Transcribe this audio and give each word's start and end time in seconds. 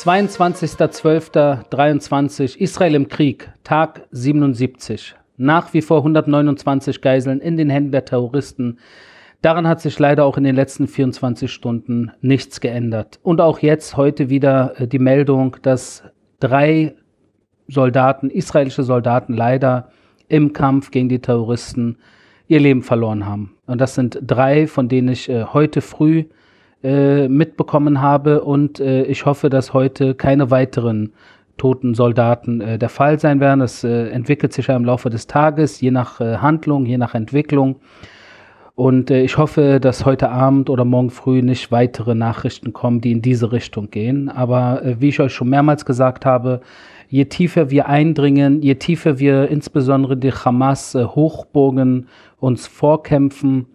22.12.23 0.00 2.56
Israel 2.56 2.94
im 2.94 3.08
Krieg, 3.08 3.52
Tag 3.64 4.06
77. 4.12 5.14
Nach 5.36 5.74
wie 5.74 5.82
vor 5.82 5.98
129 5.98 7.02
Geiseln 7.02 7.42
in 7.42 7.58
den 7.58 7.68
Händen 7.68 7.92
der 7.92 8.06
Terroristen. 8.06 8.78
Daran 9.42 9.68
hat 9.68 9.82
sich 9.82 9.98
leider 9.98 10.24
auch 10.24 10.38
in 10.38 10.44
den 10.44 10.56
letzten 10.56 10.88
24 10.88 11.52
Stunden 11.52 12.12
nichts 12.22 12.62
geändert. 12.62 13.20
Und 13.22 13.42
auch 13.42 13.58
jetzt 13.58 13.98
heute 13.98 14.30
wieder 14.30 14.80
äh, 14.80 14.88
die 14.88 14.98
Meldung, 14.98 15.58
dass 15.60 16.02
drei 16.38 16.94
Soldaten, 17.68 18.30
israelische 18.30 18.84
Soldaten 18.84 19.34
leider 19.34 19.90
im 20.28 20.54
Kampf 20.54 20.92
gegen 20.92 21.10
die 21.10 21.20
Terroristen 21.20 21.98
ihr 22.48 22.60
Leben 22.60 22.82
verloren 22.82 23.26
haben. 23.26 23.54
Und 23.66 23.82
das 23.82 23.96
sind 23.96 24.18
drei, 24.22 24.66
von 24.66 24.88
denen 24.88 25.08
ich 25.08 25.28
äh, 25.28 25.44
heute 25.44 25.82
früh 25.82 26.24
äh, 26.82 27.28
mitbekommen 27.28 28.00
habe. 28.00 28.42
Und 28.42 28.80
äh, 28.80 29.04
ich 29.04 29.26
hoffe, 29.26 29.50
dass 29.50 29.72
heute 29.72 30.14
keine 30.14 30.50
weiteren 30.50 31.12
toten 31.60 31.94
Soldaten 31.94 32.62
äh, 32.62 32.78
der 32.78 32.88
Fall 32.88 33.20
sein 33.20 33.38
werden. 33.38 33.60
Das 33.60 33.84
äh, 33.84 34.08
entwickelt 34.08 34.54
sich 34.54 34.68
ja 34.68 34.76
im 34.76 34.84
Laufe 34.84 35.10
des 35.10 35.26
Tages, 35.26 35.80
je 35.82 35.90
nach 35.90 36.20
äh, 36.20 36.38
Handlung, 36.38 36.86
je 36.86 36.96
nach 36.96 37.14
Entwicklung. 37.14 37.76
Und 38.74 39.10
ich 39.10 39.36
hoffe, 39.36 39.78
dass 39.78 40.06
heute 40.06 40.30
Abend 40.30 40.70
oder 40.70 40.86
morgen 40.86 41.10
früh 41.10 41.42
nicht 41.42 41.70
weitere 41.70 42.14
Nachrichten 42.14 42.72
kommen, 42.72 43.02
die 43.02 43.12
in 43.12 43.20
diese 43.20 43.52
Richtung 43.52 43.90
gehen. 43.90 44.30
Aber 44.30 44.80
wie 45.00 45.10
ich 45.10 45.20
euch 45.20 45.34
schon 45.34 45.50
mehrmals 45.50 45.84
gesagt 45.84 46.24
habe, 46.24 46.62
je 47.10 47.26
tiefer 47.26 47.68
wir 47.68 47.88
eindringen, 47.88 48.62
je 48.62 48.76
tiefer 48.76 49.18
wir 49.18 49.48
insbesondere 49.48 50.16
die 50.16 50.32
Hamas-Hochburgen 50.32 52.06
uns 52.38 52.66
vorkämpfen, 52.68 53.66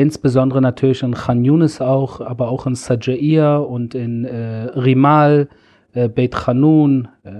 insbesondere 0.00 0.60
natürlich 0.60 1.02
in 1.02 1.14
Khan 1.14 1.44
Yunis 1.44 1.80
auch, 1.80 2.20
aber 2.20 2.48
auch 2.48 2.66
in 2.66 2.74
Sajaiya 2.74 3.58
und 3.58 3.94
in 3.94 4.24
äh, 4.24 4.64
Rimal, 4.74 5.48
äh, 5.92 6.08
Beit 6.08 6.32
Khanun, 6.32 7.08
äh, 7.24 7.30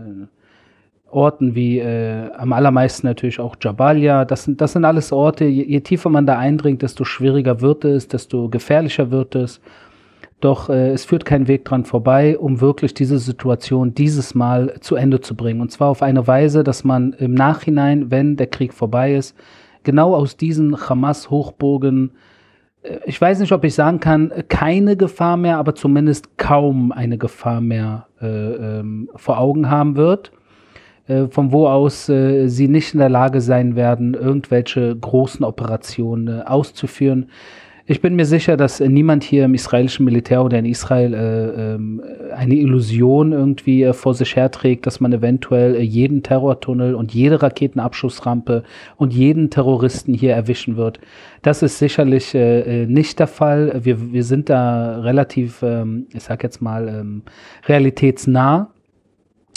Orten 1.11 1.55
wie 1.55 1.79
äh, 1.79 2.31
am 2.33 2.53
allermeisten 2.53 3.07
natürlich 3.07 3.41
auch 3.41 3.57
Jabalia. 3.61 4.25
Das 4.25 4.45
sind, 4.45 4.61
das 4.61 4.75
sind 4.75 4.85
alles 4.85 5.13
Orte, 5.13 5.45
je, 5.45 5.65
je, 5.65 5.81
tiefer 5.81 6.09
man 6.09 6.27
da 6.27 6.39
eindringt, 6.39 6.83
desto 6.83 7.05
schwieriger 7.05 7.61
wird 7.61 7.85
es, 7.85 8.07
desto 8.07 8.49
gefährlicher 8.49 9.11
wird 9.11 9.35
es. 9.35 9.61
Doch 10.41 10.71
äh, 10.71 10.91
es 10.91 11.05
führt 11.05 11.25
kein 11.25 11.49
Weg 11.49 11.65
dran 11.65 11.85
vorbei, 11.85 12.39
um 12.39 12.61
wirklich 12.61 12.95
diese 12.95 13.19
Situation 13.19 13.95
dieses 13.95 14.35
Mal 14.35 14.75
zu 14.81 14.95
Ende 14.95 15.21
zu 15.21 15.35
bringen. 15.35 15.61
Und 15.61 15.73
zwar 15.73 15.89
auf 15.89 16.03
eine 16.03 16.27
Weise, 16.27 16.63
dass 16.63 16.85
man 16.85 17.13
im 17.15 17.35
Nachhinein, 17.35 18.11
wenn 18.11 18.37
der 18.37 18.47
Krieg 18.47 18.73
vorbei 18.73 19.15
ist, 19.15 19.37
genau 19.83 20.15
aus 20.15 20.37
diesen 20.37 20.89
Hamas-Hochburgen 20.89 22.13
ich 23.05 23.21
weiß 23.21 23.41
nicht, 23.41 23.53
ob 23.53 23.65
ich 23.65 23.75
sagen 23.75 24.01
kann, 24.01 24.33
keine 24.49 24.97
Gefahr 24.97 25.37
mehr, 25.37 25.59
aber 25.59 25.75
zumindest 25.75 26.39
kaum 26.39 26.93
eine 26.93 27.19
Gefahr 27.19 27.61
mehr 27.61 28.07
äh, 28.21 28.27
ähm, 28.27 29.11
vor 29.17 29.39
Augen 29.39 29.69
haben 29.69 29.97
wird, 29.97 30.33
äh, 31.07 31.27
von 31.27 31.53
wo 31.53 31.67
aus 31.67 32.09
äh, 32.09 32.49
sie 32.49 32.69
nicht 32.69 32.95
in 32.95 33.01
der 33.01 33.11
Lage 33.11 33.43
sein 33.43 33.77
werden, 33.77 34.15
irgendwelche 34.15 34.97
großen 34.97 35.45
Operationen 35.45 36.41
äh, 36.41 36.43
auszuführen. 36.43 37.29
Ich 37.91 38.01
bin 38.01 38.15
mir 38.15 38.25
sicher, 38.25 38.57
dass 38.57 38.79
äh, 38.79 38.89
niemand 38.89 39.25
hier 39.25 39.47
im 39.47 39.55
israelischen 39.55 40.05
Militär 40.05 40.45
oder 40.45 40.57
in 40.61 40.65
Israel 40.65 41.13
äh, 41.13 41.75
äh, 41.75 42.33
eine 42.33 42.55
Illusion 42.55 43.33
irgendwie 43.33 43.83
äh, 43.83 43.93
vor 43.93 44.15
sich 44.15 44.37
herträgt, 44.37 44.87
dass 44.87 45.01
man 45.01 45.13
eventuell 45.13 45.75
äh, 45.75 45.81
jeden 45.81 46.23
Terrortunnel 46.23 46.95
und 46.95 47.13
jede 47.13 47.43
Raketenabschussrampe 47.43 48.63
und 48.97 49.13
jeden 49.13 49.51
Terroristen 49.51 50.15
hier 50.15 50.35
erwischen 50.35 50.77
wird. 50.77 51.01
Das 51.43 51.65
ist 51.65 51.81
sicherlich 51.81 52.33
äh, 52.33 52.87
nicht 52.87 53.19
der 53.19 53.27
Fall. 53.27 53.81
Wir, 53.83 54.13
wir 54.13 54.23
sind 54.23 54.51
da 54.51 55.01
relativ, 55.01 55.61
ähm, 55.65 56.07
ich 56.15 56.23
sag 56.23 56.45
jetzt 56.45 56.63
mal, 56.63 56.87
ähm, 56.87 57.23
realitätsnah. 57.67 58.71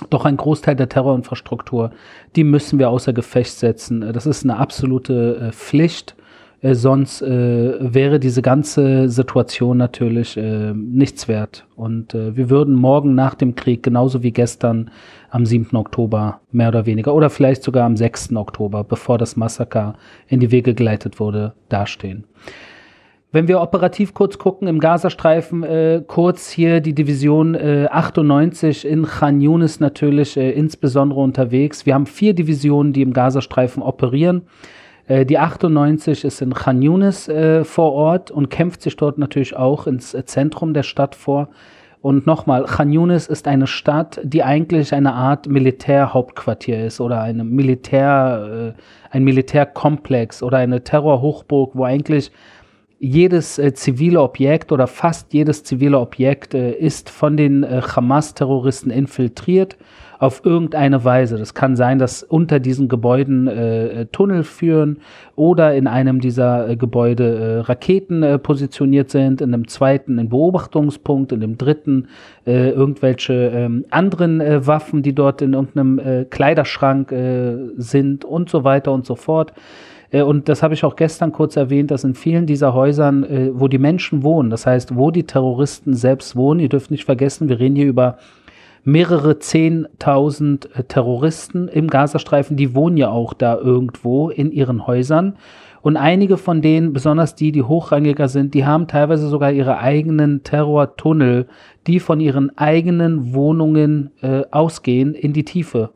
Doch 0.09 0.25
ein 0.25 0.37
Großteil 0.37 0.75
der 0.75 0.89
Terrorinfrastruktur, 0.89 1.91
die 2.35 2.43
müssen 2.43 2.79
wir 2.79 2.89
außer 2.89 3.13
Gefecht 3.13 3.59
setzen. 3.59 4.01
Das 4.11 4.25
ist 4.25 4.43
eine 4.43 4.57
absolute 4.57 5.51
Pflicht 5.53 6.15
äh, 6.63 6.75
sonst 6.75 7.21
äh, 7.21 7.75
wäre 7.93 8.19
diese 8.19 8.41
ganze 8.41 9.09
Situation 9.09 9.77
natürlich 9.77 10.37
äh, 10.37 10.73
nichts 10.73 11.27
wert. 11.27 11.65
Und 11.75 12.15
äh, 12.15 12.37
wir 12.37 12.49
würden 12.49 12.73
morgen 12.73 13.15
nach 13.15 13.35
dem 13.35 13.55
Krieg, 13.55 13.83
genauso 13.83 14.23
wie 14.23 14.31
gestern 14.31 14.89
am 15.29 15.45
7. 15.45 15.75
Oktober, 15.75 16.39
mehr 16.51 16.69
oder 16.69 16.85
weniger, 16.85 17.13
oder 17.13 17.29
vielleicht 17.29 17.63
sogar 17.63 17.85
am 17.85 17.97
6. 17.97 18.35
Oktober, 18.37 18.85
bevor 18.85 19.17
das 19.17 19.35
Massaker 19.35 19.95
in 20.27 20.39
die 20.39 20.51
Wege 20.51 20.73
geleitet 20.73 21.19
wurde, 21.19 21.53
dastehen. 21.67 22.23
Wenn 23.33 23.49
wir 23.49 23.59
operativ 23.59 24.13
kurz 24.13 24.37
gucken, 24.37 24.67
im 24.69 24.79
Gazastreifen 24.79 25.63
äh, 25.63 26.03
kurz 26.07 26.49
hier 26.49 26.79
die 26.79 26.93
Division 26.93 27.55
äh, 27.55 27.87
98 27.91 28.85
in 28.85 29.05
Khan 29.05 29.41
Yunis 29.41 29.81
natürlich 29.81 30.37
äh, 30.37 30.51
insbesondere 30.51 31.19
unterwegs. 31.19 31.85
Wir 31.85 31.95
haben 31.95 32.05
vier 32.05 32.33
Divisionen, 32.33 32.93
die 32.93 33.01
im 33.01 33.11
Gazastreifen 33.11 33.83
operieren. 33.83 34.43
Äh, 35.07 35.25
die 35.25 35.37
98 35.37 36.23
ist 36.23 36.41
in 36.41 36.53
Khan 36.53 36.81
Yunis 36.81 37.27
äh, 37.27 37.63
vor 37.63 37.93
Ort 37.93 38.31
und 38.31 38.49
kämpft 38.49 38.81
sich 38.81 38.95
dort 38.95 39.17
natürlich 39.17 39.55
auch 39.55 39.87
ins 39.87 40.13
äh, 40.13 40.25
Zentrum 40.25 40.73
der 40.73 40.83
Stadt 40.83 41.15
vor. 41.15 41.49
Und 42.01 42.27
nochmal, 42.27 42.65
Khan 42.65 42.91
Yunis 42.91 43.27
ist 43.27 43.47
eine 43.47 43.67
Stadt, 43.67 44.19
die 44.23 44.43
eigentlich 44.43 44.93
eine 44.93 45.13
Art 45.13 45.47
Militärhauptquartier 45.47 46.85
ist 46.85 46.99
oder 46.99 47.21
eine 47.21 47.45
Militär, 47.45 48.75
ein 49.09 49.23
Militärkomplex 49.23 50.43
oder 50.43 50.57
eine 50.57 50.83
Terrorhochburg, 50.83 51.71
wo 51.75 51.85
eigentlich 51.85 52.29
jedes 53.03 53.59
äh, 53.59 53.73
zivile 53.73 54.21
Objekt 54.21 54.71
oder 54.71 54.87
fast 54.87 55.33
jedes 55.33 55.65
zivile 55.65 55.99
Objekt 55.99 56.53
äh, 56.53 56.71
ist 56.71 57.09
von 57.09 57.35
den 57.35 57.63
äh, 57.63 57.81
Hamas-Terroristen 57.81 58.91
infiltriert 58.91 59.75
auf 60.19 60.45
irgendeine 60.45 61.03
Weise. 61.03 61.37
Das 61.37 61.53
kann 61.53 61.75
sein, 61.75 61.99
dass 61.99 62.23
unter 62.23 62.61
diesen 62.61 62.87
Gebäuden 62.87 63.47
äh, 63.47 64.05
Tunnel 64.13 64.43
führen 64.43 64.99
oder 65.35 65.75
in 65.75 65.85
einem 65.85 66.21
dieser 66.21 66.69
äh, 66.69 66.77
Gebäude 66.77 67.25
äh, 67.25 67.59
Raketen 67.59 68.23
äh, 68.23 68.39
positioniert 68.39 69.09
sind, 69.09 69.41
in 69.41 69.53
einem 69.53 69.67
zweiten 69.67 70.17
ein 70.17 70.29
Beobachtungspunkt, 70.29 71.33
in 71.33 71.41
dem 71.41 71.57
dritten 71.57 72.07
äh, 72.47 72.69
irgendwelche 72.69 73.33
ähm, 73.33 73.83
anderen 73.89 74.39
äh, 74.39 74.65
Waffen, 74.65 75.03
die 75.03 75.13
dort 75.13 75.41
in 75.41 75.51
irgendeinem 75.51 76.29
Kleiderschrank 76.29 77.13
sind 77.77 78.23
und 78.23 78.49
so 78.49 78.63
weiter 78.63 78.91
und 78.91 79.05
so 79.05 79.15
fort. 79.15 79.51
Und 80.13 80.47
das 80.47 80.61
habe 80.61 80.75
ich 80.75 80.83
auch 80.83 80.95
gestern 80.95 81.31
kurz 81.31 81.55
erwähnt, 81.55 81.89
dass 81.89 82.03
in 82.03 82.13
vielen 82.13 82.45
dieser 82.45 82.75
Häusern, 82.75 83.25
wo 83.53 83.67
die 83.67 83.79
Menschen 83.79 84.21
wohnen, 84.21 84.51
das 84.51 84.67
heißt, 84.67 84.95
wo 84.95 85.09
die 85.09 85.23
Terroristen 85.23 85.95
selbst 85.95 86.35
wohnen, 86.35 86.59
ihr 86.59 86.69
dürft 86.69 86.91
nicht 86.91 87.03
vergessen, 87.03 87.49
wir 87.49 87.59
reden 87.59 87.75
hier 87.75 87.87
über 87.87 88.17
mehrere 88.83 89.39
Zehntausend 89.39 90.69
äh, 90.75 90.83
Terroristen 90.83 91.67
im 91.67 91.87
Gazastreifen, 91.87 92.57
die 92.57 92.75
wohnen 92.75 92.97
ja 92.97 93.09
auch 93.09 93.33
da 93.33 93.57
irgendwo 93.57 94.29
in 94.29 94.51
ihren 94.51 94.85
Häusern. 94.87 95.37
Und 95.81 95.97
einige 95.97 96.37
von 96.37 96.61
denen, 96.61 96.93
besonders 96.93 97.35
die, 97.35 97.51
die 97.51 97.63
hochrangiger 97.63 98.29
sind, 98.29 98.53
die 98.53 98.65
haben 98.65 98.87
teilweise 98.87 99.27
sogar 99.27 99.51
ihre 99.51 99.79
eigenen 99.79 100.43
Terrortunnel, 100.43 101.47
die 101.87 101.99
von 101.99 102.21
ihren 102.21 102.57
eigenen 102.57 103.33
Wohnungen 103.33 104.11
äh, 104.21 104.43
ausgehen 104.51 105.13
in 105.13 105.33
die 105.33 105.43
Tiefe. 105.43 105.89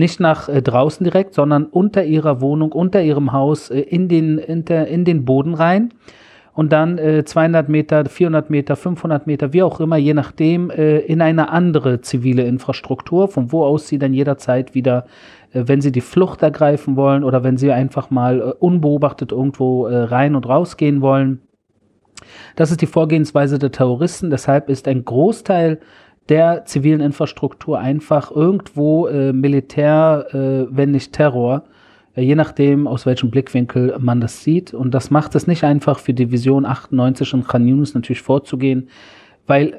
Nicht 0.00 0.18
nach 0.18 0.48
äh, 0.48 0.62
draußen 0.62 1.04
direkt, 1.04 1.34
sondern 1.34 1.66
unter 1.66 2.04
ihrer 2.04 2.40
Wohnung, 2.40 2.72
unter 2.72 3.02
ihrem 3.02 3.34
Haus, 3.34 3.68
äh, 3.68 3.80
in, 3.80 4.08
den, 4.08 4.38
in, 4.38 4.64
der, 4.64 4.86
in 4.88 5.04
den 5.04 5.26
Boden 5.26 5.52
rein 5.52 5.92
und 6.54 6.72
dann 6.72 6.96
äh, 6.96 7.22
200 7.22 7.68
Meter, 7.68 8.06
400 8.06 8.48
Meter, 8.48 8.76
500 8.76 9.26
Meter, 9.26 9.52
wie 9.52 9.62
auch 9.62 9.78
immer, 9.78 9.98
je 9.98 10.14
nachdem, 10.14 10.70
äh, 10.70 11.00
in 11.00 11.20
eine 11.20 11.50
andere 11.50 12.00
zivile 12.00 12.44
Infrastruktur, 12.44 13.28
von 13.28 13.52
wo 13.52 13.62
aus 13.62 13.88
sie 13.88 13.98
dann 13.98 14.14
jederzeit 14.14 14.74
wieder, 14.74 15.04
äh, 15.52 15.64
wenn 15.66 15.82
sie 15.82 15.92
die 15.92 16.00
Flucht 16.00 16.40
ergreifen 16.40 16.96
wollen 16.96 17.22
oder 17.22 17.44
wenn 17.44 17.58
sie 17.58 17.70
einfach 17.70 18.08
mal 18.08 18.40
äh, 18.40 18.44
unbeobachtet 18.58 19.32
irgendwo 19.32 19.86
rein 19.86 20.34
und 20.34 20.48
rausgehen 20.48 21.02
wollen. 21.02 21.42
Das 22.56 22.70
ist 22.70 22.80
die 22.80 22.86
Vorgehensweise 22.86 23.58
der 23.58 23.70
Terroristen. 23.70 24.30
Deshalb 24.30 24.70
ist 24.70 24.88
ein 24.88 25.04
Großteil 25.04 25.78
der 26.30 26.64
zivilen 26.64 27.00
Infrastruktur 27.00 27.78
einfach 27.78 28.30
irgendwo 28.30 29.08
äh, 29.08 29.32
Militär, 29.32 30.26
wenn 30.70 30.92
nicht 30.92 31.12
Terror 31.12 31.64
äh, 32.14 32.22
je 32.22 32.34
nachdem, 32.34 32.86
aus 32.86 33.06
welchem 33.06 33.30
Blickwinkel 33.30 33.96
man 33.98 34.20
das 34.20 34.42
sieht. 34.42 34.74
Und 34.74 34.92
das 34.92 35.10
macht 35.10 35.34
es 35.34 35.46
nicht 35.46 35.64
einfach 35.64 35.98
für 35.98 36.14
Division 36.14 36.66
98 36.66 37.34
und 37.34 37.48
Khan 37.48 37.66
Yunus 37.66 37.94
natürlich 37.94 38.22
vorzugehen, 38.22 38.88
weil 39.46 39.68
äh, 39.68 39.76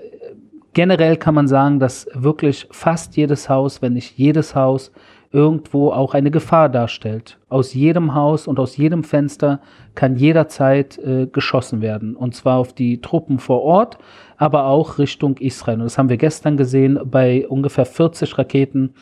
generell 0.73 1.17
kann 1.17 1.35
man 1.35 1.47
sagen, 1.47 1.79
dass 1.79 2.07
wirklich 2.13 2.67
fast 2.71 3.17
jedes 3.17 3.49
Haus, 3.49 3.81
wenn 3.81 3.93
nicht 3.93 4.17
jedes 4.17 4.55
Haus, 4.55 4.91
irgendwo 5.31 5.91
auch 5.91 6.13
eine 6.13 6.31
Gefahr 6.31 6.69
darstellt. 6.69 7.37
Aus 7.47 7.73
jedem 7.73 8.13
Haus 8.13 8.47
und 8.47 8.59
aus 8.59 8.75
jedem 8.75 9.03
Fenster 9.03 9.61
kann 9.95 10.15
jederzeit 10.15 10.97
äh, 10.97 11.27
geschossen 11.27 11.81
werden. 11.81 12.15
Und 12.15 12.35
zwar 12.35 12.57
auf 12.57 12.73
die 12.73 12.99
Truppen 13.01 13.39
vor 13.39 13.61
Ort, 13.61 13.97
aber 14.37 14.65
auch 14.65 14.97
Richtung 14.97 15.37
Israel. 15.37 15.79
Und 15.79 15.85
das 15.85 15.97
haben 15.97 16.09
wir 16.09 16.17
gestern 16.17 16.57
gesehen 16.57 16.99
bei 17.05 17.47
ungefähr 17.47 17.85
40 17.85 18.37
Raketen, 18.37 18.93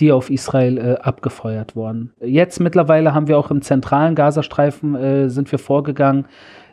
die 0.00 0.12
auf 0.12 0.30
Israel 0.30 0.78
äh, 0.78 0.94
abgefeuert 1.00 1.76
wurden. 1.76 2.12
Jetzt 2.20 2.60
mittlerweile 2.60 3.14
haben 3.14 3.28
wir 3.28 3.38
auch 3.38 3.50
im 3.50 3.62
zentralen 3.62 4.14
Gazastreifen 4.14 4.94
äh, 4.94 5.28
sind 5.30 5.50
wir 5.50 5.58
vorgegangen 5.58 6.26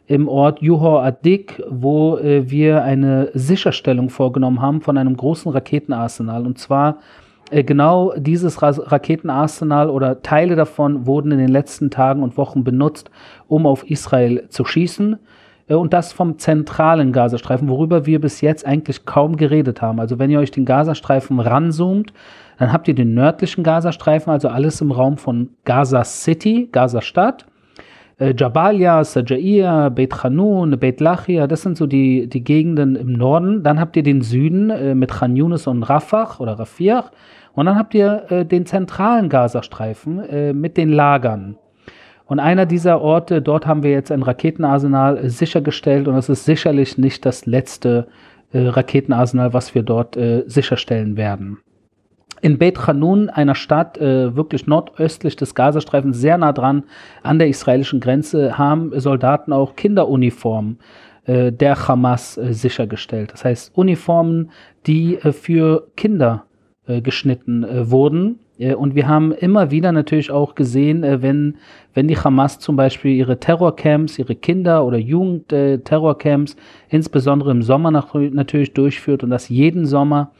im 0.08 0.30
Ort 0.30 0.62
Juhor 0.62 1.04
Adik, 1.04 1.62
wo 1.70 2.18
äh, 2.18 2.50
wir 2.50 2.84
eine 2.84 3.30
Sicherstellung 3.34 4.10
vorgenommen 4.10 4.62
haben 4.62 4.82
von 4.82 4.98
einem 4.98 5.16
großen 5.18 5.52
Raketenarsenal. 5.52 6.46
Und 6.46 6.58
zwar 6.58 7.00
genau 7.52 8.14
dieses 8.18 8.62
Ra 8.62 8.72
Raketenarsenal 8.72 9.90
oder 9.90 10.22
Teile 10.22 10.56
davon 10.56 11.06
wurden 11.06 11.32
in 11.32 11.38
den 11.38 11.48
letzten 11.50 11.90
Tagen 11.90 12.24
und 12.24 12.38
Wochen 12.38 12.64
benutzt, 12.64 13.10
um 13.48 13.66
auf 13.66 13.90
Israel 13.90 14.48
zu 14.50 14.66
schießen. 14.66 15.18
Äh, 15.68 15.76
und 15.76 15.94
das 15.94 16.14
vom 16.14 16.40
zentralen 16.40 17.12
Gazastreifen, 17.12 17.70
worüber 17.70 18.06
wir 18.06 18.20
bis 18.20 18.42
jetzt 18.42 18.66
eigentlich 18.66 19.06
kaum 19.06 19.38
geredet 19.38 19.82
haben. 19.82 20.00
Also 20.00 20.20
wenn 20.20 20.32
ihr 20.32 20.40
euch 20.40 20.52
den 20.52 20.66
Gazastreifen 20.66 21.40
ranzoomt, 21.40 22.14
dann 22.58 22.74
habt 22.74 22.88
ihr 22.88 22.96
den 22.96 23.14
nördlichen 23.14 23.64
Gazastreifen, 23.64 24.32
also 24.32 24.48
alles 24.48 24.82
im 24.82 24.92
Raum 24.92 25.18
von 25.18 25.50
Gaza 25.64 26.04
City, 26.04 26.70
Gaza 26.72 27.02
Stadt. 27.02 27.46
Äh, 28.20 28.34
Jabalia, 28.36 29.04
Sajaia, 29.04 29.90
Beit 29.90 30.24
Hanun, 30.24 30.80
Beit 30.80 31.00
Lachia, 31.00 31.46
das 31.46 31.62
sind 31.62 31.78
so 31.78 31.86
die, 31.86 32.28
die 32.28 32.44
Gegenden 32.44 32.96
im 32.96 33.14
Norden. 33.14 33.64
Dann 33.64 33.80
habt 33.80 33.96
ihr 33.96 34.04
den 34.04 34.22
Süden 34.22 34.70
äh, 34.72 34.96
mit 34.96 35.12
Khan 35.12 35.36
Yunis 35.36 35.68
und 35.68 35.84
Rafah 35.84 36.38
oder 36.40 36.58
Rafiach. 36.58 37.12
Und 37.54 37.68
dann 37.68 37.78
habt 37.78 37.94
ihr 37.94 38.26
äh, 38.30 38.46
den 38.46 38.66
zentralen 38.66 39.30
Gazastreifen 39.30 40.60
mit 40.60 40.78
den 40.78 40.90
Lagern. 40.90 41.58
Und 42.26 42.40
einer 42.40 42.66
dieser 42.66 43.02
Orte, 43.02 43.42
dort 43.42 43.66
haben 43.68 43.84
wir 43.84 43.92
jetzt 43.92 44.12
ein 44.12 44.22
Raketenarsenal 44.22 45.30
sichergestellt 45.30 46.08
und 46.08 46.16
es 46.16 46.28
ist 46.28 46.44
sicherlich 46.44 46.98
nicht 46.98 47.26
das 47.26 47.46
letzte 47.46 48.08
Raketenarsenal, 48.54 49.54
was 49.54 49.74
wir 49.76 49.84
dort 49.84 50.18
sicherstellen 50.46 51.16
werden 51.16 51.60
in 52.42 52.58
Beit 52.58 52.86
Hanun, 52.88 53.30
einer 53.30 53.56
Stadt 53.56 53.98
äh, 53.98 54.36
wirklich 54.36 54.68
nordöstlich 54.68 55.36
des 55.36 55.56
Gazastreifens, 55.56 56.18
sehr 56.18 56.38
nah 56.38 56.54
dran 56.54 56.84
an 57.24 57.40
der 57.40 57.48
israelischen 57.48 58.00
Grenze, 58.00 58.58
haben 58.58 58.98
Soldaten 59.00 59.54
auch 59.54 59.76
Kinderuniformen 59.76 60.80
äh, 61.26 61.52
der 61.52 61.88
Hamas 61.88 62.38
äh, 62.38 62.54
sichergestellt. 62.54 63.34
Das 63.34 63.46
heißt 63.46 63.76
Uniformen, 63.76 64.52
die 64.86 65.16
äh, 65.16 65.32
für 65.32 65.88
Kinder 65.96 66.46
äh, 66.88 67.02
geschnitten 67.02 67.64
äh, 67.64 67.92
wurden. 67.92 68.40
und 68.76 68.96
wir 68.96 69.08
haben 69.08 69.34
immer 69.34 69.70
wieder 69.70 69.92
natürlich 69.92 70.32
auch 70.32 70.56
gesehen, 70.56 71.04
wenn, 71.04 71.58
wenn 71.94 72.08
die 72.08 72.18
Hamas 72.18 72.58
zum 72.58 72.76
Beispiel 72.76 73.14
ihre 73.14 73.40
Terrorcamps, 73.40 74.18
ihre 74.18 74.34
Kinder- 74.34 74.84
oder 74.84 74.98
Jugend-Terrorcamps, 74.98 76.56
insbesondere 76.90 77.52
im 77.52 77.62
Sommer 77.62 77.92
natürlich 77.92 78.74
durchführt 78.74 79.24
und 79.24 79.30
das 79.30 79.50
jeden 79.50 79.86
Sommer, 79.86 80.32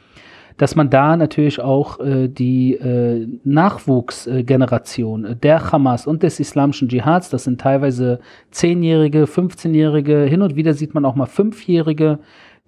dass 0.58 0.76
man 0.76 0.90
da 0.90 1.16
natürlich 1.16 1.60
auch 1.60 2.00
äh, 2.00 2.28
die 2.28 2.74
äh, 2.74 3.26
Nachwuchsgeneration 3.44 5.36
der 5.42 5.72
Hamas 5.72 6.06
und 6.06 6.22
des 6.22 6.40
islamischen 6.40 6.88
Dschihads, 6.88 7.30
das 7.30 7.44
sind 7.44 7.60
teilweise 7.60 8.20
Zehnjährige, 8.50 9.24
15-Jährige, 9.24 10.24
hin 10.24 10.42
und 10.42 10.56
wieder 10.56 10.74
sieht 10.74 10.94
man 10.94 11.04
auch 11.04 11.14
mal 11.14 11.26
Fünfjährige, 11.26 12.18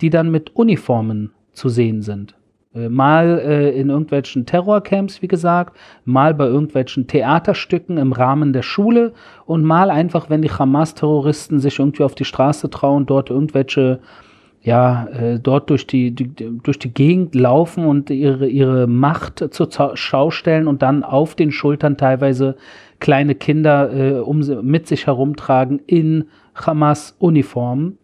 die 0.01 0.11
dann 0.11 0.31
mit 0.31 0.57
Uniformen 0.57 1.33
zu 1.53 1.69
sehen 1.69 2.01
sind. 2.01 2.35
Äh, 2.73 2.89
mal 2.89 3.41
äh, 3.41 3.71
in 3.71 3.91
irgendwelchen 3.91 4.47
Terrorcamps, 4.47 5.23
wie 5.23 5.29
gesagt, 5.29 5.77
mal 6.05 6.33
bei 6.35 6.47
irgendwelchen 6.47 7.09
Theaterstücken 7.09 7.99
im 7.99 8.13
Rahmen 8.13 8.53
der 8.53 8.63
Schule 8.63 9.13
und 9.47 9.65
mal 9.65 9.91
einfach, 9.91 10.31
wenn 10.31 10.43
die 10.43 10.53
Hamas-Terroristen 10.53 11.59
sich 11.59 11.81
irgendwie 11.81 12.05
auf 12.05 12.15
die 12.15 12.25
Straße 12.25 12.71
trauen, 12.71 13.07
dort 13.07 13.31
irgendwelche 13.31 13.99
ja, 14.63 15.07
äh, 15.07 15.39
dort 15.39 15.71
durch 15.71 15.87
die, 15.87 16.15
die, 16.15 16.29
durch 16.35 16.79
die 16.79 16.93
Gegend 16.93 17.35
laufen 17.35 17.87
und 17.87 18.11
ihre, 18.11 18.47
ihre 18.47 18.87
Macht 18.87 19.43
zur 19.55 19.69
Schau 19.95 20.31
stellen 20.31 20.69
und 20.69 20.83
dann 20.83 21.03
auf 21.03 21.35
den 21.35 21.51
Schultern 21.51 21.97
teilweise 21.97 22.57
kleine 22.99 23.35
Kinder 23.35 23.93
äh, 23.93 24.19
um, 24.19 24.41
mit 24.63 24.87
sich 24.87 25.07
herumtragen 25.07 25.81
in 25.87 26.27
Hamas-Uniformen 26.55 27.97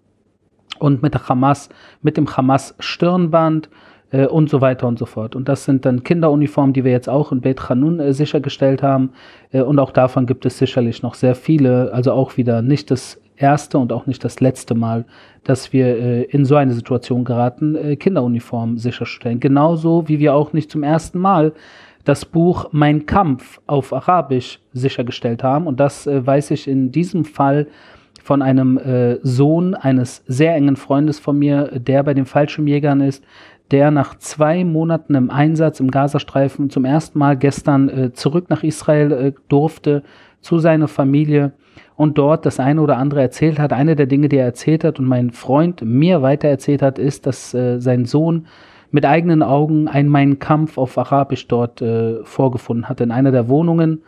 und 0.78 1.02
mit 1.02 1.28
Hamas, 1.28 1.68
mit 2.00 2.16
dem 2.16 2.34
Hamas-Stirnband 2.34 3.68
äh, 4.10 4.26
und 4.26 4.48
so 4.48 4.62
weiter 4.62 4.86
und 4.88 4.98
so 4.98 5.04
fort. 5.04 5.36
Und 5.36 5.48
das 5.48 5.64
sind 5.64 5.84
dann 5.84 6.04
Kinderuniformen, 6.04 6.72
die 6.72 6.84
wir 6.84 6.92
jetzt 6.92 7.08
auch 7.08 7.32
in 7.32 7.42
Beit 7.42 7.68
Hanun 7.68 8.00
äh, 8.00 8.14
sichergestellt 8.14 8.82
haben. 8.82 9.10
Äh, 9.52 9.60
und 9.60 9.78
auch 9.78 9.90
davon 9.90 10.24
gibt 10.26 10.46
es 10.46 10.56
sicherlich 10.56 11.02
noch 11.02 11.14
sehr 11.14 11.34
viele, 11.34 11.92
also 11.92 12.12
auch 12.12 12.38
wieder 12.38 12.62
nicht 12.62 12.90
das 12.90 13.20
erste 13.36 13.78
und 13.78 13.92
auch 13.92 14.06
nicht 14.06 14.24
das 14.24 14.40
letzte 14.40 14.74
Mal, 14.74 15.04
dass 15.44 15.72
wir 15.72 15.86
äh, 15.86 16.22
in 16.24 16.44
so 16.44 16.56
eine 16.56 16.72
Situation 16.72 17.24
geraten, 17.24 17.74
äh, 17.74 17.96
Kinderuniformen 17.96 18.78
sicherstellen. 18.78 19.40
Genauso 19.40 20.08
wie 20.08 20.18
wir 20.18 20.34
auch 20.34 20.52
nicht 20.52 20.70
zum 20.70 20.82
ersten 20.82 21.18
Mal 21.18 21.52
das 22.04 22.24
Buch 22.24 22.68
Mein 22.72 23.06
Kampf 23.06 23.60
auf 23.66 23.92
Arabisch 23.92 24.60
sichergestellt 24.72 25.42
haben. 25.42 25.66
Und 25.66 25.80
das 25.80 26.06
äh, 26.06 26.24
weiß 26.26 26.52
ich 26.52 26.68
in 26.68 26.92
diesem 26.92 27.24
Fall 27.24 27.66
von 28.22 28.42
einem 28.42 28.78
äh, 28.78 29.18
Sohn 29.22 29.74
eines 29.74 30.24
sehr 30.26 30.54
engen 30.54 30.76
Freundes 30.76 31.20
von 31.20 31.38
mir, 31.38 31.70
der 31.78 32.02
bei 32.02 32.14
den 32.14 32.26
Fallschirmjägern 32.26 33.00
ist, 33.00 33.22
der 33.70 33.90
nach 33.90 34.16
zwei 34.18 34.64
Monaten 34.64 35.14
im 35.14 35.30
Einsatz 35.30 35.80
im 35.80 35.90
Gazastreifen 35.90 36.70
zum 36.70 36.84
ersten 36.84 37.18
Mal 37.18 37.36
gestern 37.36 37.88
äh, 37.88 38.12
zurück 38.12 38.48
nach 38.48 38.62
Israel 38.62 39.12
äh, 39.12 39.32
durfte, 39.48 40.02
zu 40.46 40.58
seiner 40.58 40.88
Familie 40.88 41.52
und 41.96 42.18
dort 42.18 42.46
das 42.46 42.60
eine 42.60 42.80
oder 42.80 42.96
andere 42.96 43.20
erzählt 43.20 43.58
hat. 43.58 43.72
Eine 43.72 43.96
der 43.96 44.06
Dinge, 44.06 44.28
die 44.28 44.36
er 44.36 44.44
erzählt 44.44 44.84
hat 44.84 44.98
und 44.98 45.06
mein 45.06 45.32
Freund 45.32 45.82
mir 45.82 46.22
weiter 46.22 46.48
erzählt 46.48 46.82
hat, 46.82 46.98
ist, 46.98 47.26
dass 47.26 47.52
äh, 47.52 47.80
sein 47.80 48.04
Sohn 48.04 48.46
mit 48.92 49.04
eigenen 49.04 49.42
Augen 49.42 49.88
einen 49.88 50.08
Mein 50.08 50.38
Kampf 50.38 50.78
auf 50.78 50.96
Arabisch 50.96 51.48
dort 51.48 51.82
äh, 51.82 52.22
vorgefunden 52.22 52.88
hat 52.88 53.00
in 53.00 53.10
einer 53.10 53.32
der 53.32 53.48
Wohnungen 53.48 54.02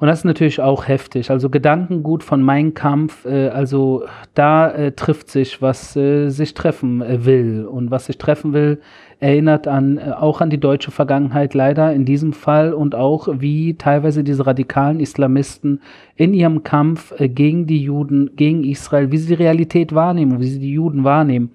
und 0.00 0.06
das 0.06 0.20
ist 0.20 0.24
natürlich 0.24 0.60
auch 0.60 0.86
heftig. 0.86 1.30
Also 1.30 1.50
Gedankengut 1.50 2.22
von 2.22 2.40
Mein 2.40 2.72
Kampf, 2.72 3.24
äh, 3.24 3.48
also 3.48 4.04
da 4.34 4.70
äh, 4.70 4.92
trifft 4.92 5.28
sich, 5.28 5.60
was 5.60 5.96
äh, 5.96 6.28
sich 6.28 6.54
treffen 6.54 7.02
äh, 7.02 7.24
will. 7.24 7.66
Und 7.66 7.90
was 7.90 8.06
sich 8.06 8.16
treffen 8.16 8.52
will, 8.52 8.80
erinnert 9.20 9.66
an 9.66 9.98
äh, 9.98 10.12
auch 10.12 10.40
an 10.40 10.50
die 10.50 10.60
deutsche 10.60 10.90
Vergangenheit 10.90 11.54
leider 11.54 11.92
in 11.92 12.04
diesem 12.04 12.32
Fall 12.32 12.72
und 12.72 12.94
auch 12.94 13.28
wie 13.38 13.74
teilweise 13.74 14.22
diese 14.22 14.46
radikalen 14.46 15.00
Islamisten 15.00 15.80
in 16.16 16.34
ihrem 16.34 16.62
Kampf 16.62 17.12
äh, 17.18 17.28
gegen 17.28 17.66
die 17.66 17.82
Juden, 17.82 18.30
gegen 18.36 18.62
Israel, 18.64 19.10
wie 19.10 19.18
sie 19.18 19.28
die 19.34 19.42
Realität 19.42 19.94
wahrnehmen, 19.94 20.40
wie 20.40 20.46
sie 20.46 20.60
die 20.60 20.72
Juden 20.72 21.04
wahrnehmen. 21.04 21.50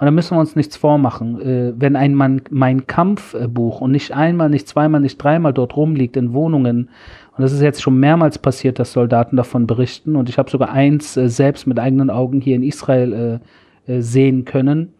Und 0.00 0.06
da 0.06 0.10
müssen 0.10 0.36
wir 0.36 0.40
uns 0.40 0.56
nichts 0.56 0.76
vormachen. 0.76 1.40
Äh, 1.40 1.72
wenn 1.76 1.94
ein 1.94 2.16
Mann 2.16 2.42
mein 2.50 2.88
Kampfbuch 2.88 3.80
und 3.80 3.92
nicht 3.92 4.12
einmal, 4.12 4.50
nicht 4.50 4.66
zweimal, 4.66 5.00
nicht 5.00 5.22
dreimal 5.22 5.52
dort 5.52 5.76
rumliegt 5.76 6.16
in 6.16 6.32
Wohnungen, 6.32 6.90
und 7.36 7.42
das 7.42 7.52
ist 7.52 7.62
jetzt 7.62 7.82
schon 7.82 7.98
mehrmals 7.98 8.38
passiert, 8.38 8.78
dass 8.78 8.92
Soldaten 8.92 9.36
davon 9.36 9.66
berichten, 9.66 10.14
und 10.14 10.28
ich 10.28 10.38
habe 10.38 10.50
sogar 10.50 10.70
eins 10.70 11.14
selbst 11.14 11.66
mit 11.66 11.80
eigenen 11.80 12.08
Augen 12.08 12.40
hier 12.40 12.54
in 12.54 12.62
Israel 12.62 13.40
sehen 13.88 14.44
können, 14.44 14.93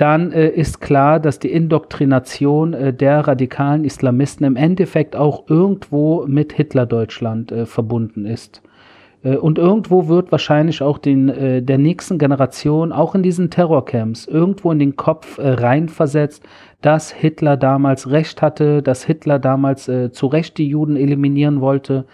dann 0.00 0.32
äh, 0.32 0.48
ist 0.48 0.80
klar, 0.80 1.20
dass 1.20 1.38
die 1.38 1.52
Indoktrination 1.52 2.74
äh, 2.74 2.92
der 2.92 3.26
radikalen 3.26 3.84
Islamisten 3.84 4.44
im 4.46 4.56
Endeffekt 4.56 5.16
auch 5.16 5.48
irgendwo 5.48 6.26
mit 6.26 6.52
Hitler-Deutschland 6.52 7.52
verbunden 7.66 8.26
ist. 8.26 8.62
Äh, 9.22 9.36
und 9.36 9.58
irgendwo 9.58 10.08
wird 10.08 10.32
wahrscheinlich 10.32 10.82
auch 10.82 10.98
den, 10.98 11.28
äh, 11.28 11.62
der 11.62 11.78
nächsten 11.78 12.18
Generation, 12.18 12.92
auch 12.92 13.14
in 13.14 13.22
diesen 13.22 13.50
Terrorcamps, 13.50 14.26
irgendwo 14.26 14.72
in 14.72 14.78
den 14.78 14.96
Kopf 14.96 15.38
äh, 15.38 15.48
reinversetzt, 15.50 16.44
dass 16.80 17.12
Hitler 17.12 17.56
damals 17.56 18.10
Recht 18.10 18.42
hatte, 18.42 18.82
dass 18.82 19.04
Hitler 19.04 19.38
damals 19.38 19.88
äh, 19.88 20.10
zu 20.10 20.26
Recht 20.26 20.58
die 20.58 20.68
Juden 20.68 20.96
eliminieren 20.96 21.60
wollte 21.60 22.06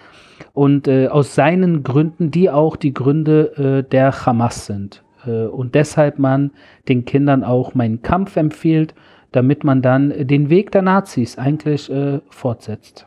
und 0.52 0.88
äh, 0.88 1.08
aus 1.08 1.34
seinen 1.34 1.82
Gründen, 1.82 2.30
die 2.30 2.50
auch 2.50 2.76
die 2.76 2.92
Gründe 2.92 3.84
äh, 3.84 3.88
der 3.88 4.26
Hamas 4.26 4.66
sind. 4.66 5.02
Äh, 5.26 5.46
und 5.46 5.74
deshalb 5.74 6.18
man 6.18 6.50
den 6.88 7.04
Kindern 7.04 7.44
auch 7.44 7.74
meinen 7.74 8.02
Kampf 8.02 8.36
empfiehlt, 8.36 8.94
damit 9.32 9.64
man 9.64 9.82
dann 9.82 10.26
den 10.26 10.50
Weg 10.50 10.70
der 10.72 10.82
Nazis 10.82 11.36
eigentlich 11.38 11.90
äh, 11.90 12.20
fortsetzt. 12.30 13.06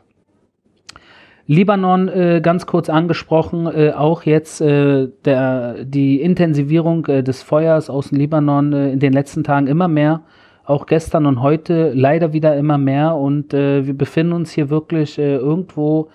Libanon 1.50 2.06
äh, 2.06 2.40
ganz 2.40 2.66
kurz 2.66 2.88
angesprochen, 2.88 3.66
äh, 3.66 3.90
auch 3.90 4.22
jetzt 4.22 4.60
äh, 4.60 5.08
der, 5.24 5.84
die 5.84 6.20
Intensivierung 6.20 7.04
äh, 7.06 7.24
des 7.24 7.42
Feuers 7.42 7.90
aus 7.90 8.10
dem 8.10 8.18
Libanon 8.18 8.72
in 8.72 9.00
den 9.00 9.12
letzten 9.12 9.42
Tagen 9.42 9.66
immer 9.66 9.88
mehr, 9.88 10.20
auch 10.64 10.86
gestern 10.86 11.26
und 11.26 11.42
heute 11.42 11.90
leider 11.92 12.32
wieder 12.32 12.56
immer 12.56 12.78
mehr 12.78 13.16
und 13.16 13.52
wir 13.52 13.98
befinden 13.98 14.34
uns 14.34 14.52
hier 14.52 14.70
wirklich 14.70 15.18
irgendwo, 15.18 16.10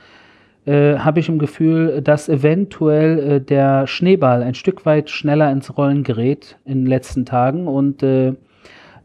habe 0.67 1.19
ich 1.19 1.29
im 1.29 1.38
Gefühl, 1.38 2.01
dass 2.01 2.27
eventuell 2.27 3.39
der 3.39 3.86
Schneeball 3.86 4.41
ein 4.41 4.55
Stück 4.55 4.86
weit 4.86 5.12
schneller 5.12 5.51
ins 5.51 5.77
Rollen 5.77 6.03
gerät 6.03 6.57
in 6.65 6.79
den 6.81 6.88
letzten 6.88 7.25
Tagen. 7.25 7.67
Und 7.67 8.03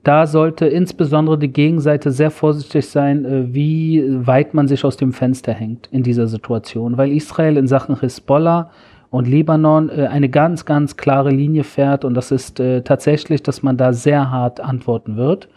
da 0.02 0.26
sollte 0.26 0.66
insbesondere 0.66 1.38
die 1.38 1.52
Gegenseite 1.52 2.10
sehr 2.10 2.30
vorsichtig 2.30 2.88
sein, 2.88 3.24
äh, 3.24 3.54
wie 3.54 4.02
weit 4.26 4.54
man 4.54 4.66
sich 4.66 4.84
aus 4.84 4.96
dem 4.96 5.12
Fenster 5.12 5.52
hängt 5.52 5.88
in 5.92 6.02
dieser 6.02 6.26
Situation, 6.26 6.96
weil 6.96 7.12
Israel 7.12 7.58
in 7.58 7.66
Sachen 7.66 8.00
Hisbollah 8.00 8.70
und 9.10 9.28
Libanon 9.28 9.90
äh, 9.90 10.06
eine 10.06 10.30
ganz, 10.30 10.64
ganz 10.64 10.96
klare 10.96 11.30
Linie 11.30 11.64
fährt. 11.64 12.06
Und 12.06 12.14
das 12.14 12.30
ist 12.30 12.60
äh, 12.60 12.80
tatsächlich, 12.82 13.42
dass 13.42 13.62
man 13.62 13.76
da 13.76 13.92
sehr 13.92 14.30
hart 14.30 14.60
antworten 14.60 15.16
wird. 15.16 15.48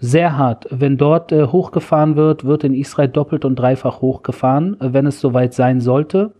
Sehr 0.00 0.36
hart. 0.36 0.66
Wenn 0.70 0.96
dort 0.96 1.32
hochgefahren 1.32 2.16
wird, 2.16 2.44
wird 2.44 2.64
in 2.64 2.74
Israel 2.74 3.08
doppelt 3.08 3.44
und 3.44 3.56
dreifach 3.56 4.00
hochgefahren, 4.00 4.76
wenn 4.80 5.06
es 5.06 5.20
soweit 5.20 5.54
sein 5.54 5.80
sollte. 5.80 6.32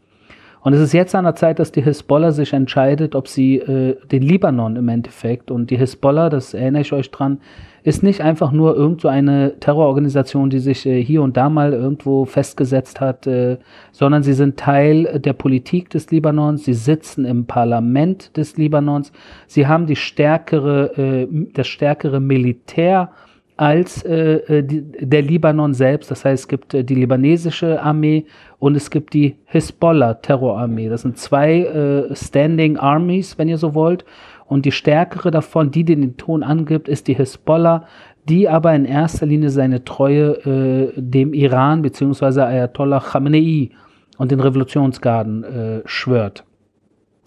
Und 0.60 0.72
es 0.72 0.80
ist 0.80 0.92
jetzt 0.92 1.14
an 1.14 1.24
der 1.24 1.34
Zeit, 1.34 1.60
dass 1.60 1.72
die 1.72 1.82
Hisbollah 1.82 2.32
sich 2.32 2.52
entscheidet, 2.52 3.14
ob 3.14 3.28
sie 3.28 3.56
äh, 3.56 3.96
den 4.10 4.22
Libanon 4.22 4.76
im 4.76 4.88
Endeffekt 4.88 5.50
und 5.50 5.70
die 5.70 5.78
Hisbollah, 5.78 6.30
das 6.30 6.52
erinnere 6.52 6.82
ich 6.82 6.92
euch 6.92 7.10
dran, 7.10 7.38
ist 7.84 8.02
nicht 8.02 8.20
einfach 8.20 8.50
nur 8.50 8.76
irgend 8.76 9.00
so 9.00 9.08
eine 9.08 9.58
Terrororganisation, 9.60 10.50
die 10.50 10.58
sich 10.58 10.84
äh, 10.84 11.02
hier 11.02 11.22
und 11.22 11.36
da 11.36 11.48
mal 11.48 11.72
irgendwo 11.72 12.24
festgesetzt 12.24 13.00
hat, 13.00 13.26
äh, 13.26 13.58
sondern 13.92 14.24
sie 14.24 14.32
sind 14.32 14.58
Teil 14.58 15.20
der 15.20 15.32
Politik 15.32 15.90
des 15.90 16.10
Libanons, 16.10 16.64
sie 16.64 16.74
sitzen 16.74 17.24
im 17.24 17.46
Parlament 17.46 18.36
des 18.36 18.56
Libanons, 18.56 19.12
sie 19.46 19.68
haben 19.68 19.86
die 19.86 19.96
stärkere, 19.96 20.98
äh, 20.98 21.28
das 21.54 21.68
stärkere 21.68 22.18
Militär 22.18 23.12
als 23.58 24.04
äh, 24.04 24.36
äh, 24.36 24.62
die, 24.62 24.82
der 24.82 25.20
Libanon 25.20 25.74
selbst. 25.74 26.10
Das 26.10 26.24
heißt, 26.24 26.44
es 26.44 26.48
gibt 26.48 26.74
äh, 26.74 26.84
die 26.84 26.94
libanesische 26.94 27.82
Armee 27.82 28.24
und 28.58 28.76
es 28.76 28.88
gibt 28.88 29.14
die 29.14 29.36
Hisbollah-Terrorarmee. 29.46 30.88
Das 30.88 31.02
sind 31.02 31.18
zwei 31.18 31.62
äh, 31.62 32.14
Standing 32.14 32.78
Armies, 32.78 33.36
wenn 33.36 33.48
ihr 33.48 33.58
so 33.58 33.74
wollt. 33.74 34.04
Und 34.46 34.64
die 34.64 34.72
stärkere 34.72 35.30
davon, 35.30 35.72
die 35.72 35.84
den 35.84 36.16
Ton 36.16 36.42
angibt, 36.42 36.88
ist 36.88 37.08
die 37.08 37.14
Hisbollah, 37.14 37.84
die 38.28 38.48
aber 38.48 38.74
in 38.74 38.84
erster 38.84 39.26
Linie 39.26 39.50
seine 39.50 39.84
Treue 39.84 40.36
äh, 40.46 40.92
dem 40.96 41.34
Iran 41.34 41.82
bzw. 41.82 42.42
Ayatollah 42.42 43.00
Khamenei 43.00 43.70
und 44.18 44.30
den 44.30 44.40
Revolutionsgarden 44.40 45.44
äh, 45.44 45.82
schwört. 45.84 46.44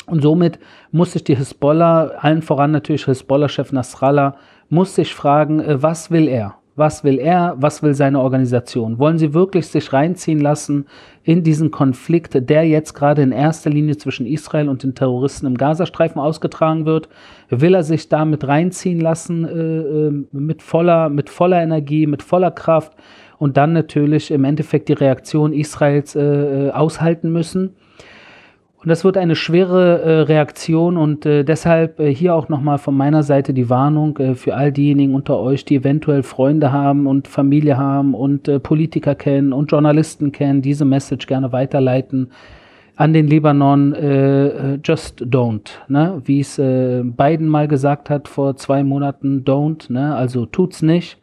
Und 0.07 0.21
somit 0.21 0.59
muss 0.91 1.11
sich 1.11 1.25
die 1.25 1.35
Hisbollah, 1.35 2.11
allen 2.17 2.41
voran 2.41 2.71
natürlich 2.71 3.05
Hisbollah-Chef 3.05 3.71
Nasrallah, 3.71 4.35
muss 4.71 4.95
sich 4.95 5.13
fragen, 5.13 5.59
äh, 5.59 5.83
was 5.83 6.09
will 6.09 6.27
er? 6.27 6.55
Was 6.77 7.03
will 7.03 7.19
er? 7.19 7.55
Was 7.59 7.83
will 7.83 7.93
seine 7.93 8.19
Organisation? 8.21 8.97
Wollen 8.97 9.17
sie 9.17 9.33
wirklich 9.33 9.67
sich 9.67 9.91
reinziehen 9.91 10.39
lassen 10.39 10.87
in 11.23 11.43
diesen 11.43 11.69
Konflikt, 11.69 12.49
der 12.49 12.65
jetzt 12.65 12.93
gerade 12.93 13.21
in 13.21 13.33
erster 13.33 13.69
Linie 13.69 13.97
zwischen 13.97 14.25
Israel 14.25 14.69
und 14.69 14.81
den 14.81 14.95
Terroristen 14.95 15.47
im 15.47 15.57
Gazastreifen 15.57 16.21
ausgetragen 16.21 16.85
wird? 16.85 17.09
Will 17.49 17.75
er 17.75 17.83
sich 17.83 18.07
damit 18.07 18.47
reinziehen 18.47 19.01
lassen 19.01 19.45
äh, 19.45 19.49
äh 19.49 20.25
mit, 20.31 20.61
voller, 20.61 21.09
mit 21.09 21.29
voller 21.29 21.61
Energie, 21.61 22.07
mit 22.07 22.23
voller 22.23 22.51
Kraft 22.51 22.93
und 23.37 23.57
dann 23.57 23.73
natürlich 23.73 24.31
im 24.31 24.45
Endeffekt 24.45 24.87
die 24.87 24.93
Reaktion 24.93 25.51
Israels 25.51 26.15
äh, 26.15 26.21
äh 26.21 26.71
aushalten 26.71 27.33
müssen? 27.33 27.75
Und 28.81 28.89
das 28.89 29.03
wird 29.03 29.15
eine 29.15 29.35
schwere 29.35 30.01
äh, 30.01 30.19
Reaktion 30.21 30.97
und 30.97 31.27
äh, 31.27 31.43
deshalb 31.43 31.99
äh, 31.99 32.11
hier 32.11 32.33
auch 32.33 32.49
nochmal 32.49 32.79
von 32.79 32.97
meiner 32.97 33.21
Seite 33.21 33.53
die 33.53 33.69
Warnung 33.69 34.17
äh, 34.17 34.33
für 34.33 34.55
all 34.55 34.71
diejenigen 34.71 35.13
unter 35.13 35.37
euch, 35.37 35.65
die 35.65 35.75
eventuell 35.75 36.23
Freunde 36.23 36.71
haben 36.71 37.05
und 37.05 37.27
Familie 37.27 37.77
haben 37.77 38.15
und 38.15 38.47
äh, 38.47 38.59
Politiker 38.59 39.13
kennen 39.13 39.53
und 39.53 39.71
Journalisten 39.71 40.31
kennen, 40.31 40.63
diese 40.63 40.85
Message 40.85 41.27
gerne 41.27 41.51
weiterleiten 41.51 42.31
an 42.95 43.13
den 43.13 43.27
Libanon, 43.27 43.93
äh, 43.93 44.75
just 44.83 45.21
don't. 45.21 45.69
Ne? 45.87 46.19
Wie 46.25 46.39
es 46.39 46.57
Biden 46.57 47.47
mal 47.47 47.67
gesagt 47.67 48.09
hat 48.09 48.27
vor 48.27 48.55
zwei 48.57 48.83
Monaten, 48.83 49.43
don't, 49.43 49.91
ne? 49.91 50.15
also 50.15 50.47
tut's 50.47 50.81
nicht. 50.81 51.19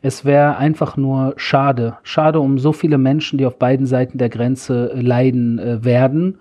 Es 0.00 0.24
wäre 0.24 0.58
einfach 0.58 0.96
nur 0.96 1.34
schade. 1.36 1.96
Schade 2.04 2.38
um 2.40 2.58
so 2.58 2.72
viele 2.72 2.98
Menschen, 2.98 3.38
die 3.38 3.46
auf 3.46 3.58
beiden 3.58 3.86
Seiten 3.86 4.18
der 4.18 4.28
Grenze 4.28 4.92
leiden 4.94 5.84
werden 5.84 6.34
äh, 6.34 6.38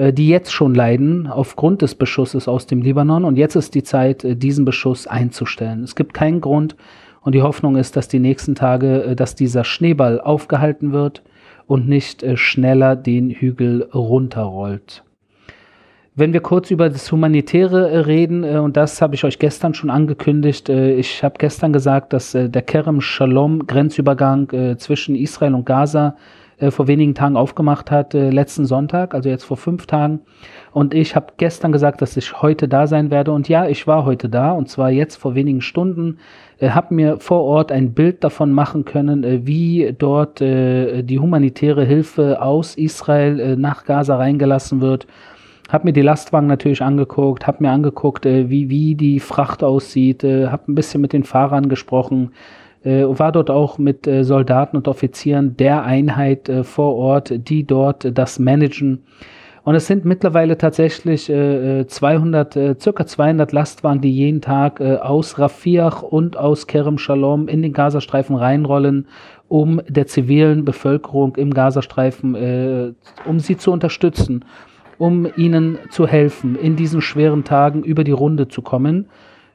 die 0.00 0.28
jetzt 0.28 0.52
schon 0.52 0.74
leiden 0.74 1.26
aufgrund 1.26 1.82
des 1.82 1.94
Beschusses 1.94 2.48
aus 2.48 2.66
dem 2.66 2.80
Libanon. 2.80 3.24
Und 3.24 3.36
jetzt 3.36 3.54
ist 3.54 3.74
die 3.74 3.82
Zeit, 3.82 4.24
äh, 4.24 4.34
diesen 4.34 4.64
Beschuss 4.64 5.06
einzustellen. 5.06 5.82
Es 5.82 5.94
gibt 5.94 6.14
keinen 6.14 6.40
Grund 6.40 6.74
und 7.20 7.34
die 7.34 7.42
Hoffnung 7.42 7.76
ist, 7.76 7.96
dass 7.96 8.08
die 8.08 8.18
nächsten 8.18 8.54
Tage, 8.54 9.02
äh, 9.02 9.16
dass 9.16 9.34
dieser 9.34 9.62
Schneeball 9.62 10.20
aufgehalten 10.20 10.92
wird 10.92 11.22
und 11.66 11.86
nicht 11.86 12.24
schneller 12.34 12.96
den 12.96 13.30
Hügel 13.30 13.88
runterrollt. 13.94 15.04
Wenn 16.16 16.32
wir 16.32 16.40
kurz 16.40 16.70
über 16.72 16.88
das 16.88 17.12
Humanitäre 17.12 18.06
reden, 18.08 18.42
und 18.42 18.76
das 18.76 19.00
habe 19.00 19.14
ich 19.14 19.22
euch 19.22 19.38
gestern 19.38 19.74
schon 19.74 19.88
angekündigt, 19.88 20.68
ich 20.68 21.22
habe 21.22 21.36
gestern 21.38 21.72
gesagt, 21.72 22.12
dass 22.12 22.32
der 22.32 22.62
Kerem 22.62 23.00
Shalom 23.00 23.68
Grenzübergang 23.68 24.76
zwischen 24.78 25.14
Israel 25.14 25.54
und 25.54 25.64
Gaza 25.64 26.16
äh, 26.60 26.70
vor 26.70 26.86
wenigen 26.86 27.14
Tagen 27.14 27.36
aufgemacht 27.36 27.90
hat, 27.90 28.14
äh, 28.14 28.30
letzten 28.30 28.66
Sonntag, 28.66 29.14
also 29.14 29.28
jetzt 29.28 29.44
vor 29.44 29.56
fünf 29.56 29.86
Tagen. 29.86 30.20
Und 30.72 30.94
ich 30.94 31.16
habe 31.16 31.32
gestern 31.36 31.72
gesagt, 31.72 32.02
dass 32.02 32.16
ich 32.16 32.42
heute 32.42 32.68
da 32.68 32.86
sein 32.86 33.10
werde. 33.10 33.32
Und 33.32 33.48
ja, 33.48 33.66
ich 33.66 33.86
war 33.86 34.04
heute 34.04 34.28
da, 34.28 34.52
und 34.52 34.68
zwar 34.68 34.90
jetzt 34.90 35.16
vor 35.16 35.34
wenigen 35.34 35.62
Stunden. 35.62 36.18
Äh, 36.58 36.70
habe 36.70 36.94
mir 36.94 37.18
vor 37.18 37.42
Ort 37.42 37.72
ein 37.72 37.94
Bild 37.94 38.22
davon 38.22 38.52
machen 38.52 38.84
können, 38.84 39.24
äh, 39.24 39.46
wie 39.46 39.94
dort 39.98 40.40
äh, 40.40 41.02
die 41.02 41.18
humanitäre 41.18 41.84
Hilfe 41.84 42.42
aus 42.42 42.76
Israel 42.76 43.40
äh, 43.40 43.56
nach 43.56 43.84
Gaza 43.84 44.16
reingelassen 44.16 44.80
wird. 44.80 45.06
Hab 45.70 45.84
mir 45.84 45.92
die 45.92 46.02
Lastwagen 46.02 46.48
natürlich 46.48 46.82
angeguckt, 46.82 47.46
hab 47.46 47.60
mir 47.60 47.70
angeguckt, 47.70 48.26
äh, 48.26 48.50
wie, 48.50 48.68
wie 48.68 48.94
die 48.94 49.20
Fracht 49.20 49.64
aussieht, 49.64 50.22
hab 50.24 50.68
ein 50.68 50.74
bisschen 50.74 51.00
mit 51.00 51.12
den 51.12 51.24
Fahrern 51.24 51.68
gesprochen, 51.68 52.32
äh, 52.84 53.04
war 53.06 53.32
dort 53.32 53.50
auch 53.50 53.78
mit 53.78 54.06
äh, 54.06 54.24
Soldaten 54.24 54.76
und 54.76 54.88
Offizieren 54.88 55.56
der 55.56 55.84
Einheit 55.84 56.48
äh, 56.48 56.64
vor 56.64 56.94
Ort, 56.96 57.32
die 57.48 57.66
dort 57.66 58.04
äh, 58.04 58.12
das 58.12 58.38
managen. 58.38 59.04
Und 59.62 59.74
es 59.74 59.86
sind 59.86 60.06
mittlerweile 60.06 60.56
tatsächlich 60.56 61.28
äh, 61.28 61.86
200, 61.86 62.56
äh, 62.56 62.76
circa 62.80 63.06
200 63.06 63.52
Lastwagen, 63.52 64.00
die 64.00 64.10
jeden 64.10 64.40
Tag 64.40 64.80
äh, 64.80 64.96
aus 64.96 65.38
Rafiach 65.38 66.02
und 66.02 66.36
aus 66.36 66.66
Kerem 66.66 66.96
Shalom 66.96 67.46
in 67.46 67.60
den 67.60 67.74
Gazastreifen 67.74 68.36
reinrollen, 68.36 69.06
um 69.48 69.82
der 69.86 70.06
zivilen 70.06 70.64
Bevölkerung 70.64 71.36
im 71.36 71.52
Gazastreifen, 71.52 72.34
äh, 72.34 72.92
um 73.26 73.38
sie 73.38 73.58
zu 73.58 73.70
unterstützen, 73.70 74.46
um 74.96 75.28
ihnen 75.36 75.78
zu 75.90 76.06
helfen, 76.06 76.56
in 76.56 76.76
diesen 76.76 77.02
schweren 77.02 77.44
Tagen 77.44 77.82
über 77.82 78.04
die 78.04 78.12
Runde 78.12 78.48
zu 78.48 78.62
kommen. 78.62 79.08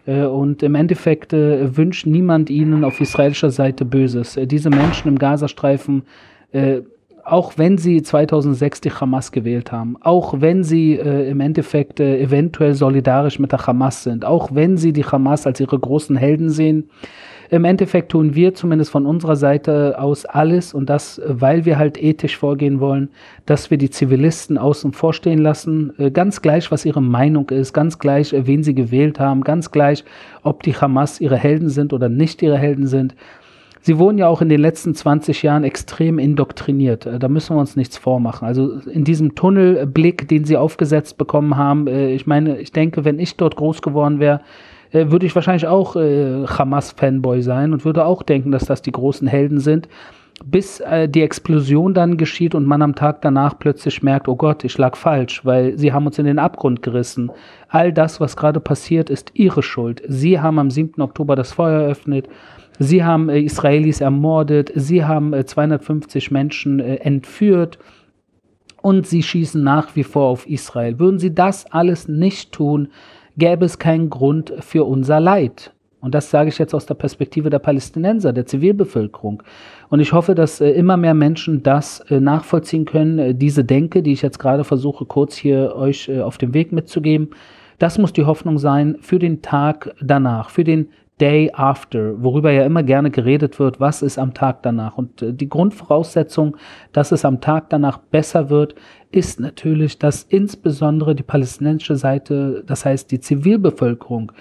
Äh, 0.05 0.25
und 0.25 0.63
im 0.63 0.75
Endeffekt 0.75 1.33
äh, 1.33 1.75
wünscht 1.75 2.05
niemand 2.05 2.49
ihnen 2.49 2.83
auf 2.83 3.01
israelischer 3.01 3.51
Seite 3.51 3.85
Böses. 3.85 4.37
Äh, 4.37 4.47
diese 4.47 4.69
Menschen 4.69 5.07
im 5.09 5.19
Gazastreifen, 5.19 6.03
auch 7.25 7.57
wenn 7.57 7.77
sie 7.77 8.01
2006 8.01 8.79
die 8.79 8.91
Hamas 8.91 9.33
gewählt 9.33 9.73
haben, 9.73 9.97
auch 9.99 10.39
wenn 10.39 10.63
sie 10.63 10.93
im 10.93 11.41
Endeffekt 11.41 11.99
eventuell 11.99 12.75
solidarisch 12.75 13.39
mit 13.39 13.51
der 13.51 13.67
Hamas 13.67 14.03
sind, 14.03 14.23
auch 14.23 14.55
wenn 14.55 14.77
sie 14.77 14.93
die 14.93 15.03
Hamas 15.03 15.45
als 15.45 15.59
ihre 15.59 15.77
großen 15.77 16.15
Helden 16.15 16.49
sehen, 16.49 16.89
im 17.49 17.65
Endeffekt 17.65 18.11
tun 18.11 18.35
wir 18.35 18.53
zumindest 18.53 18.91
von 18.91 19.05
unserer 19.05 19.35
Seite 19.35 19.99
aus 19.99 20.25
alles 20.25 20.73
und 20.73 20.89
das, 20.89 21.21
weil 21.25 21.65
wir 21.65 21.77
halt 21.77 22.01
ethisch 22.01 22.37
vorgehen 22.37 22.79
wollen, 22.79 23.09
dass 23.45 23.69
wir 23.69 23.77
die 23.77 23.89
Zivilisten 23.89 24.57
außen 24.57 24.93
vor 24.93 25.13
stehen 25.13 25.39
lassen, 25.39 25.93
äh, 25.97 26.11
ganz 26.11 26.41
gleich, 26.41 26.71
was 26.71 26.85
ihre 26.85 27.01
Meinung 27.01 27.49
ist, 27.49 27.73
ganz 27.73 27.99
gleich, 27.99 28.33
äh, 28.33 28.47
wen 28.47 28.63
sie 28.63 28.73
gewählt 28.73 29.19
haben, 29.19 29.43
ganz 29.43 29.71
gleich, 29.71 30.03
ob 30.43 30.63
die 30.63 30.75
Hamas 30.75 31.21
ihre 31.21 31.37
Helden 31.37 31.69
sind 31.69 31.93
oder 31.93 32.09
nicht 32.09 32.41
ihre 32.41 32.57
Helden 32.57 32.87
sind. 32.87 33.15
Sie 33.81 33.99
wurden 33.99 34.17
ja 34.17 34.27
auch 34.27 34.41
in 34.41 34.49
den 34.49 34.61
letzten 34.61 34.95
20 34.95 35.43
Jahren 35.43 35.63
extrem 35.63 36.17
indoktriniert. 36.17 37.05
Äh, 37.05 37.19
da 37.19 37.27
müssen 37.27 37.55
wir 37.55 37.59
uns 37.59 37.75
nichts 37.75 37.97
vormachen. 37.97 38.47
Also 38.47 38.79
in 38.79 39.03
diesem 39.03 39.35
Tunnelblick, 39.35 40.27
den 40.27 40.45
sie 40.45 40.57
aufgesetzt 40.57 41.19
bekommen 41.19 41.57
haben, 41.57 41.87
ich 41.87 42.25
meine, 42.25 42.57
ich 42.57 42.71
denke, 42.71 43.05
wenn 43.05 43.19
ich 43.19 43.37
dort 43.37 43.55
groß 43.55 43.83
geworden 43.83 44.19
wäre, 44.19 44.41
äh, 44.95 45.11
würde 45.11 45.25
ich 45.25 45.35
wahrscheinlich 45.35 45.67
auch 45.67 45.95
äh, 45.95 46.45
Hamas-Fanboy 46.47 47.41
sein 47.41 47.73
und 47.73 47.85
würde 47.85 48.05
auch 48.05 48.23
denken, 48.23 48.51
dass 48.51 48.65
das 48.65 48.81
die 48.81 48.91
großen 48.91 49.27
Helden 49.27 49.59
sind. 49.59 49.87
Bis 50.43 50.79
äh, 50.81 51.07
die 51.07 51.21
Explosion 51.21 51.93
dann 51.93 52.17
geschieht 52.17 52.55
und 52.55 52.65
man 52.65 52.81
am 52.81 52.95
Tag 52.95 53.21
danach 53.21 53.57
plötzlich 53.57 54.03
merkt, 54.03 54.27
oh 54.27 54.35
Gott, 54.35 54.63
ich 54.63 54.77
lag 54.77 54.95
falsch, 54.95 55.45
weil 55.45 55.77
sie 55.77 55.93
haben 55.93 56.05
uns 56.05 56.19
in 56.19 56.25
den 56.25 56.39
Abgrund 56.39 56.81
gerissen. 56.81 57.31
All 57.69 57.93
das, 57.93 58.19
was 58.19 58.35
gerade 58.35 58.59
passiert, 58.59 59.09
ist 59.09 59.31
ihre 59.33 59.63
Schuld. 59.63 60.01
Sie 60.07 60.39
haben 60.39 60.59
am 60.59 60.69
7. 60.69 61.01
Oktober 61.01 61.35
das 61.35 61.53
Feuer 61.53 61.83
eröffnet. 61.83 62.27
Sie 62.79 63.03
haben 63.03 63.29
äh, 63.29 63.39
Israelis 63.39 64.01
ermordet. 64.01 64.71
Sie 64.75 65.05
haben 65.05 65.33
250 65.45 66.29
äh, 66.29 66.33
Menschen 66.33 66.79
äh, 66.79 66.95
entführt 66.95 67.79
und 68.81 69.07
sie 69.07 69.23
schießen 69.23 69.63
nach 69.63 69.95
wie 69.95 70.03
vor 70.03 70.27
auf 70.27 70.47
Israel. 70.47 70.99
Würden 70.99 71.17
sie 71.17 71.33
das 71.33 71.65
alles 71.71 72.07
nicht 72.07 72.51
tun, 72.51 72.89
gäbe 73.37 73.65
es 73.65 73.79
keinen 73.79 74.09
Grund 74.09 74.53
für 74.59 74.85
unser 74.85 75.19
Leid. 75.19 75.73
Und 76.05 76.13
das 76.13 76.29
sage 76.29 76.49
ich 76.49 76.59
jetzt 76.59 76.75
aus 76.75 76.85
der 76.85 76.93
Perspektive 76.93 77.49
der 77.49 77.57
Palästinenser, 77.57 78.31
der 78.31 78.45
Zivilbevölkerung. 78.45 79.41
Und 79.89 80.01
ich 80.01 80.13
hoffe, 80.13 80.35
dass 80.35 80.61
äh, 80.61 80.69
immer 80.69 80.97
mehr 80.97 81.15
Menschen 81.15 81.63
das 81.63 81.99
äh, 82.11 82.19
nachvollziehen 82.19 82.85
können, 82.85 83.17
äh, 83.17 83.33
diese 83.33 83.63
Denke, 83.63 84.03
die 84.03 84.13
ich 84.13 84.21
jetzt 84.21 84.37
gerade 84.37 84.63
versuche, 84.63 85.05
kurz 85.05 85.35
hier 85.35 85.75
euch 85.75 86.11
auf 86.19 86.37
dem 86.37 86.53
Weg 86.53 86.71
mitzugeben. 86.71 87.31
Das 87.79 87.97
muss 87.97 88.13
die 88.13 88.25
Hoffnung 88.25 88.59
sein 88.59 88.97
für 89.01 89.17
den 89.17 89.41
Tag 89.41 89.95
danach, 89.99 90.51
für 90.51 90.63
den 90.63 90.89
Day 91.19 91.49
After, 91.53 92.21
worüber 92.21 92.51
ja 92.51 92.65
immer 92.65 92.83
gerne 92.83 93.09
geredet 93.09 93.57
wird, 93.57 93.79
was 93.79 94.03
ist 94.03 94.19
am 94.19 94.35
Tag 94.35 94.61
danach. 94.61 94.97
Und 94.97 95.25
die 95.25 95.49
Grundvoraussetzung, 95.49 96.55
dass 96.91 97.11
es 97.11 97.25
am 97.25 97.41
Tag 97.41 97.69
danach 97.69 97.97
besser 97.97 98.49
wird, 98.49 98.75
ist 99.15 99.39
natürlich, 99.39 99.97
dass 99.97 100.23
insbesondere 100.23 101.15
die 101.15 101.23
palästinensische 101.23 101.95
Seite, 101.95 102.63
das 102.67 102.83
heißt 102.83 103.09
die 103.11 103.21
Zivilbevölkerung, 103.21 104.33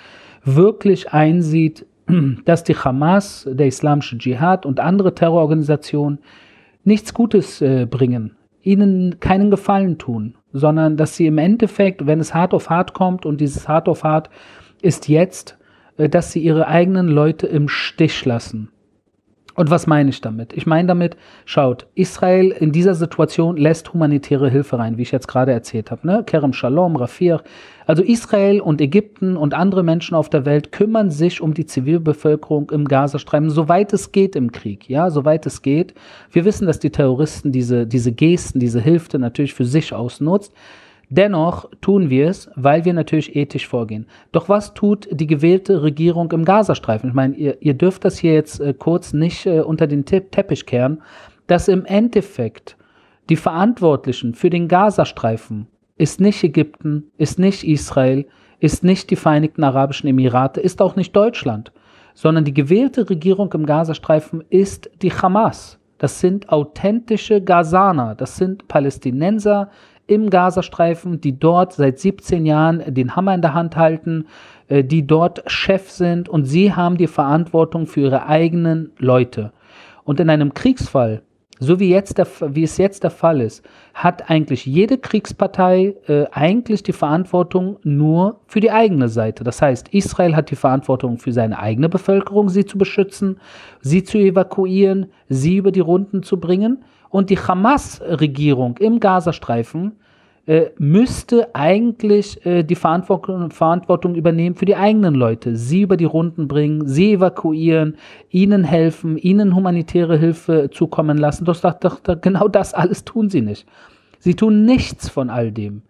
wirklich 0.45 1.13
einsieht, 1.13 1.87
dass 2.45 2.65
die 2.65 2.75
Hamas, 2.75 3.49
der 3.51 3.69
islamische 3.69 4.19
Dschihad 4.19 4.67
und 4.67 4.81
andere 4.81 5.15
Terrororganisationen 5.15 6.19
nichts 6.83 7.15
Gutes 7.15 7.63
äh, 7.63 7.87
bringen. 7.89 8.37
ihnen 8.63 9.21
keinen 9.21 9.51
Gefallen 9.51 9.99
tun, 9.99 10.35
sondern 10.53 10.97
dass 10.97 11.17
sie 11.17 11.27
im 11.27 11.39
Endeffekt, 11.39 12.07
wenn 12.07 12.19
es 12.19 12.35
hart 12.35 12.53
auf 12.55 12.71
hart 12.71 12.95
kommt 12.95 13.27
und 13.27 13.41
dieses 13.41 13.69
hart 13.69 13.89
auf 13.89 14.05
hart 14.05 14.29
ist 14.83 15.09
jetzt, 15.09 15.57
äh, 15.99 16.09
dass 16.09 16.33
sie 16.33 16.41
ihre 16.41 16.67
eigenen 16.67 17.09
Leute 17.09 17.47
im 17.47 17.69
Stich 17.69 18.25
lassen. 18.25 18.71
Und 19.57 19.71
was 19.71 19.87
meine 19.87 20.11
ich 20.11 20.21
damit? 20.21 20.53
Ich 20.53 20.67
meine 20.67 20.89
damit, 20.89 21.17
schaut, 21.45 21.87
Israel 21.95 22.51
in 22.51 22.73
dieser 22.73 22.95
Situation 22.95 23.57
lässt 23.57 23.93
humanitäre 23.93 24.51
Hilfe 24.51 24.79
rein, 24.79 24.99
wie 24.99 25.03
ich 25.03 25.13
jetzt 25.13 25.29
gerade 25.29 25.53
erzählt 25.53 25.93
habe. 25.93 26.07
Ne? 26.07 26.25
Kerem 26.27 26.53
Shalom, 26.53 26.97
Rafir. 26.97 27.41
Also 27.87 28.03
Israel 28.03 28.61
und 28.61 28.81
Ägypten 28.81 29.37
und 29.37 29.55
andere 29.55 29.85
Menschen 29.85 30.17
auf 30.17 30.29
der 30.29 30.45
Welt 30.45 30.73
kümmern 30.73 31.11
sich 31.11 31.41
um 31.41 31.55
die 31.55 31.67
Zivilbevölkerung 31.67 32.71
im 32.71 32.87
Gazastreifen, 32.87 33.51
soweit 33.51 33.93
es 33.93 34.11
geht 34.11 34.35
im 34.35 34.51
Krieg. 34.51 34.89
Ja, 34.89 35.11
soweit 35.11 35.47
es 35.47 35.63
geht. 35.63 35.95
Wir 36.33 36.45
wissen, 36.45 36.67
dass 36.67 36.81
die 36.81 36.91
Terroristen 36.91 37.53
diese, 37.53 37.87
diese 37.87 38.11
Gesten, 38.11 38.59
diese 38.59 38.81
Hilfe 38.81 39.19
natürlich 39.19 39.55
für 39.55 39.67
sich 39.67 39.93
ausnutzt. 39.93 40.53
Dennoch 41.17 41.71
tun 41.81 42.11
wir 42.11 42.29
es, 42.29 42.51
weil 42.57 42.85
wir 42.85 42.93
natürlich 42.93 43.37
ethisch 43.37 43.69
vorgehen. 43.69 44.07
Doch 44.33 44.49
was 44.49 44.75
tut 44.75 45.07
die 45.13 45.29
gewählte 45.29 45.85
Regierung 45.85 46.33
im 46.33 46.45
Gazastreifen? 46.45 47.11
Ich 47.11 47.15
meine, 47.15 47.37
ihr, 47.37 47.63
ihr 47.63 47.75
dürft 47.75 48.05
das 48.05 48.19
hier 48.19 48.33
jetzt 48.33 48.59
äh, 48.59 48.75
kurz 48.75 49.13
nicht 49.13 49.47
äh, 49.47 49.61
unter 49.61 49.87
den 49.87 50.05
Te 50.05 50.29
Teppich 50.29 50.67
kehren, 50.67 51.03
dass 51.47 51.69
im 51.69 51.85
Endeffekt 51.85 52.77
die 53.29 53.37
Verantwortlichen 53.37 54.35
für 54.35 54.51
den 54.51 54.67
Gazastreifen 54.67 55.69
ist 55.97 56.21
nicht 56.21 56.43
Ägypten, 56.43 57.13
ist 57.17 57.39
nicht 57.39 57.63
Israel, 57.63 58.27
ist 58.59 58.83
nicht 58.83 59.09
die 59.11 59.17
Vereinigten 59.17 59.63
Arabischen 59.63 60.09
Emirate, 60.09 60.61
ist 60.61 60.83
auch 60.83 60.97
nicht 60.97 61.15
Deutschland, 61.15 61.71
sondern 62.15 62.45
die 62.45 62.55
gewählte 62.55 63.09
Regierung 63.09 63.53
im 63.53 63.67
Gazastreifen 63.67 64.43
ist 64.51 64.91
die 65.01 65.13
Hamas. 65.13 65.79
Das 65.99 66.19
sind 66.19 66.49
authentische 66.49 67.41
Gazaner, 67.41 68.17
das 68.17 68.37
sind 68.37 68.67
Palästinenser, 68.67 69.71
im 70.07 70.31
Gazastreifen, 70.31 71.21
die 71.21 71.39
dort 71.39 71.73
seit 71.73 71.99
17 71.99 72.47
Jahren 72.47 72.83
den 72.95 73.17
Hammer 73.17 73.35
in 73.35 73.43
der 73.43 73.55
Hand 73.55 73.77
halten, 73.77 74.27
äh, 74.69 74.85
die 74.85 75.07
dort 75.07 75.43
Chef 75.51 75.91
sind 75.91 76.29
und 76.29 76.45
sie 76.45 76.73
haben 76.73 76.97
die 76.97 77.07
Verantwortung 77.07 77.87
für 77.87 78.01
ihre 78.01 78.27
eigenen 78.27 78.93
Leute. 78.99 79.53
Und 80.05 80.21
in 80.21 80.31
einem 80.31 80.55
Kriegsfall, 80.55 81.23
so 81.61 81.79
wie, 81.79 81.89
jetzt 81.89 82.19
der, 82.19 82.27
wie 82.49 82.65
es 82.65 82.79
jetzt 82.79 83.05
der 83.05 83.11
Fall 83.11 83.41
ist, 83.41 83.65
hat 83.95 84.29
eigentlich 84.29 84.67
jede 84.67 84.99
Kriegspartei 84.99 85.95
äh, 86.09 86.27
eigentlich 86.33 86.83
die 86.83 86.93
Verantwortung 86.93 87.79
nur 87.85 88.41
für 88.47 88.61
die 88.61 88.73
eigene 88.73 89.09
Seite. 89.09 89.45
Das 89.45 89.63
heißt, 89.63 89.89
Israel 89.89 90.35
hat 90.35 90.51
die 90.51 90.57
Verantwortung 90.57 91.19
für 91.19 91.33
seine 91.33 91.59
eigene 91.59 91.89
Bevölkerung, 91.89 92.49
sie 92.49 92.65
zu 92.65 92.77
beschützen, 92.77 93.39
sie 93.81 94.03
zu 94.03 94.19
evakuieren, 94.19 95.13
sie 95.29 95.57
über 95.57 95.71
die 95.71 95.81
Runden 95.81 96.23
zu 96.23 96.41
bringen. 96.41 96.85
Und 97.09 97.31
die 97.31 97.39
Hamas-Regierung 97.39 98.77
im 98.79 98.99
Gazastreifen 98.99 99.93
äh, 100.47 100.71
müsste 100.79 101.55
eigentlich 101.55 102.45
äh, 102.45 102.63
die 102.63 102.75
Verantwortung, 102.75 103.51
Verantwortung 103.51 104.15
übernehmen 104.15 104.57
für 104.57 104.67
die 104.67 104.77
eigenen 104.77 105.15
Leute, 105.15 105.57
sie 105.57 105.83
über 105.83 105.97
die 105.97 106.05
Runden 106.05 106.49
bringen, 106.49 106.87
sie 106.87 107.15
evakuieren, 107.15 107.97
ihnen 108.29 108.63
helfen, 108.65 109.17
ihnen 109.17 109.55
humanitäre 109.55 110.19
Hilfe 110.19 110.69
zukommen 110.71 111.17
lassen. 111.17 111.45
Doch, 111.47 111.59
doch, 111.61 112.01
doch 112.01 112.21
genau 112.21 112.49
das 112.49 112.75
alles 112.75 113.05
tun 113.05 113.31
sie 113.31 113.41
nicht. 113.41 113.67
Sie 114.19 114.35
tun 114.35 114.65
nichts 114.65 115.09
von 115.09 115.31
all 115.31 115.51
dem. 115.51 115.83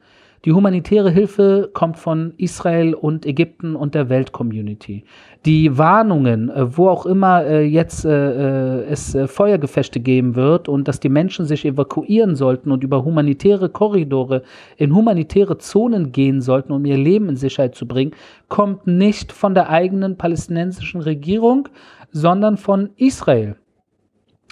Die 0.45 0.53
humanitäre 0.53 1.11
Hilfe 1.11 1.71
kommt 1.73 1.97
von 1.97 2.35
Israel 2.37 2.93
und 2.93 3.25
Ägypten 3.25 3.75
und 3.75 3.95
der 3.95 4.11
Weltcommunity. 4.11 5.05
Die 5.47 5.79
Warnungen, 5.79 6.51
äh, 6.51 6.77
wo 6.77 6.89
auch 6.89 7.07
immer 7.07 7.47
äh, 7.47 7.63
jetzt 7.63 8.05
äh, 8.05 8.83
es 8.85 9.17
Feuergefechte 9.27 10.01
geben 10.01 10.35
wird 10.35 10.69
und 10.69 10.87
dass 10.87 11.01
die 11.01 11.09
Menschen 11.09 11.47
sich 11.47 11.65
evakuieren 11.65 12.37
sollten 12.37 12.73
und 12.73 12.85
über 12.85 13.05
humanitäre 13.05 13.71
Korridore 13.71 14.43
in 14.77 14.95
humanitäre 14.95 15.57
Zonen 15.57 16.13
gehen 16.13 16.43
sollten, 16.43 16.73
um 16.73 16.85
ihr 16.85 16.99
Leben 16.99 17.30
in 17.30 17.37
Sicherheit 17.37 17.75
zu 17.75 17.89
bringen, 17.89 18.13
kommt 18.49 18.87
nicht 18.87 19.33
von 19.33 19.54
der 19.54 19.71
eigenen 19.71 20.19
palästinensischen 20.19 21.00
Regierung, 21.00 21.71
sondern 22.11 22.59
von 22.59 22.91
Israel 22.97 23.57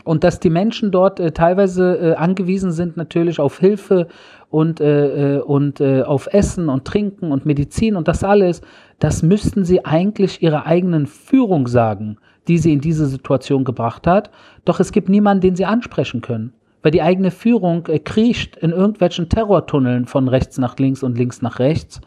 und 0.04 0.24
dass 0.24 0.40
die 0.40 0.50
Menschen 0.50 0.90
dort 0.90 1.20
äh, 1.20 1.32
teilweise 1.32 1.96
äh, 1.96 2.14
angewiesen 2.14 2.72
sind 2.72 2.96
natürlich 2.96 3.40
auf 3.40 3.58
Hilfe 3.58 4.08
und, 4.50 4.80
äh, 4.80 5.36
äh, 5.36 5.40
und 5.40 5.80
äh, 5.80 6.02
auf 6.02 6.28
Essen 6.32 6.68
und 6.68 6.84
Trinken 6.84 7.32
und 7.32 7.46
Medizin 7.46 7.96
und 7.96 8.08
das 8.08 8.24
alles, 8.24 8.60
das 8.98 9.22
müssten 9.22 9.64
sie 9.64 9.84
eigentlich 9.84 10.42
ihrer 10.42 10.66
eigenen 10.66 11.06
Führung 11.06 11.66
sagen, 11.66 12.18
die 12.48 12.58
sie 12.58 12.72
in 12.72 12.80
diese 12.80 13.06
Situation 13.06 13.64
gebracht 13.64 14.06
hat. 14.06 14.30
Doch 14.64 14.80
es 14.80 14.92
gibt 14.92 15.08
niemanden, 15.08 15.42
den 15.42 15.56
sie 15.56 15.64
ansprechen 15.64 16.20
können, 16.20 16.52
weil 16.82 16.92
die 16.92 17.02
eigene 17.02 17.30
Führung 17.30 17.86
äh, 17.86 17.98
kriecht 17.98 18.56
in 18.56 18.70
irgendwelchen 18.70 19.28
Terrortunneln 19.28 20.06
von 20.06 20.28
rechts 20.28 20.58
nach 20.58 20.76
links 20.78 21.02
und 21.02 21.16
links 21.16 21.42
nach 21.42 21.58
rechts 21.58 22.00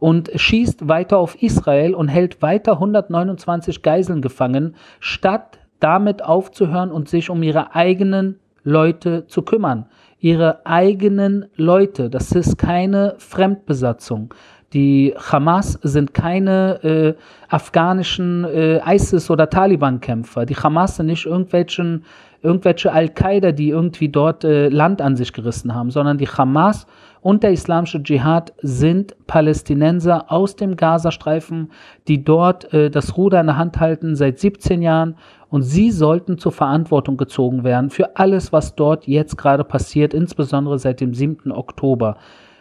und 0.00 0.30
schießt 0.34 0.88
weiter 0.88 1.18
auf 1.18 1.40
Israel 1.42 1.94
und 1.94 2.08
hält 2.08 2.42
weiter 2.42 2.72
129 2.72 3.82
Geiseln 3.82 4.20
gefangen, 4.20 4.74
statt 5.00 5.58
damit 5.80 6.22
aufzuhören 6.22 6.90
und 6.90 7.08
sich 7.08 7.30
um 7.30 7.42
ihre 7.42 7.74
eigenen 7.74 8.38
Leute 8.62 9.26
zu 9.26 9.42
kümmern. 9.42 9.86
Ihre 10.18 10.64
eigenen 10.64 11.46
Leute. 11.56 12.08
Das 12.08 12.32
ist 12.32 12.56
keine 12.56 13.14
Fremdbesatzung. 13.18 14.32
Die 14.72 15.14
Hamas 15.16 15.78
sind 15.82 16.14
keine 16.14 16.82
äh, 16.82 17.14
afghanischen 17.48 18.44
äh, 18.44 18.80
ISIS- 18.84 19.30
oder 19.30 19.48
Taliban-Kämpfer. 19.48 20.46
Die 20.46 20.56
Hamas 20.56 20.96
sind 20.96 21.06
nicht 21.06 21.26
irgendwelchen, 21.26 22.04
irgendwelche 22.42 22.90
Al-Qaida, 22.92 23.52
die 23.52 23.68
irgendwie 23.68 24.08
dort 24.08 24.42
äh, 24.42 24.68
Land 24.68 25.00
an 25.00 25.14
sich 25.14 25.32
gerissen 25.32 25.74
haben, 25.74 25.92
sondern 25.92 26.18
die 26.18 26.26
Hamas 26.26 26.86
und 27.24 27.42
der 27.42 27.52
islamische 27.52 28.02
Dschihad 28.02 28.52
sind 28.60 29.14
Palästinenser 29.26 30.30
aus 30.30 30.56
dem 30.56 30.76
Gazastreifen, 30.76 31.70
die 32.08 32.22
dort 32.24 32.70
äh, 32.74 32.90
das 32.90 33.16
Ruder 33.16 33.40
in 33.40 33.46
der 33.46 33.56
Hand 33.56 33.80
halten 33.80 34.16
seit 34.16 34.40
17 34.40 34.82
Jahren 34.82 35.16
und 35.54 35.62
sie 35.62 35.92
sollten 35.92 36.36
zur 36.36 36.50
Verantwortung 36.50 37.16
gezogen 37.16 37.62
werden 37.62 37.88
für 37.88 38.16
alles, 38.16 38.52
was 38.52 38.74
dort 38.74 39.06
jetzt 39.06 39.38
gerade 39.38 39.62
passiert, 39.62 40.12
insbesondere 40.12 40.80
seit 40.80 41.00
dem 41.00 41.14
7. 41.14 41.52
Oktober 41.52 42.16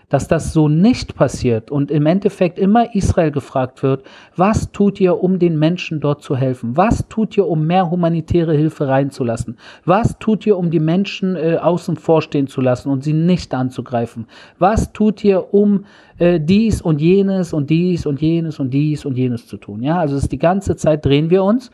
dass 0.09 0.27
das 0.27 0.53
so 0.53 0.69
nicht 0.69 1.15
passiert 1.15 1.71
und 1.71 1.89
im 1.89 2.05
Endeffekt 2.05 2.59
immer 2.59 2.93
Israel 2.93 3.31
gefragt 3.31 3.81
wird, 3.81 4.03
was 4.35 4.71
tut 4.71 5.01
ihr, 5.01 5.23
um 5.23 5.39
den 5.39 5.57
Menschen 5.57 6.01
dort 6.01 6.21
zu 6.21 6.35
helfen? 6.35 6.77
Was 6.77 7.07
tut 7.07 7.35
ihr, 7.35 7.47
um 7.47 7.65
mehr 7.65 7.89
humanitäre 7.89 8.53
Hilfe 8.53 8.87
reinzulassen? 8.87 9.57
Was 9.85 10.19
tut 10.19 10.45
ihr, 10.45 10.55
um 10.55 10.69
die 10.69 10.79
Menschen 10.79 11.35
äh, 11.35 11.57
außen 11.59 11.95
vor 11.95 12.21
stehen 12.21 12.45
zu 12.45 12.61
lassen 12.61 12.89
und 12.89 13.03
sie 13.03 13.13
nicht 13.13 13.55
anzugreifen? 13.55 14.27
Was 14.59 14.93
tut 14.93 15.23
ihr, 15.23 15.51
um 15.51 15.85
äh, 16.19 16.39
dies 16.39 16.79
und 16.79 17.01
jenes 17.01 17.51
und 17.51 17.71
dies 17.71 18.05
und 18.05 18.21
jenes 18.21 18.59
und 18.59 18.71
dies 18.71 19.05
und 19.05 19.17
jenes 19.17 19.47
zu 19.47 19.57
tun? 19.57 19.81
Ja, 19.81 19.97
also 19.97 20.15
es 20.15 20.23
ist 20.23 20.31
die 20.31 20.37
ganze 20.37 20.75
Zeit 20.75 21.03
drehen 21.03 21.31
wir 21.31 21.43
uns, 21.43 21.71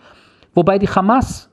wobei 0.54 0.80
die 0.80 0.90
Hamas 0.90 1.50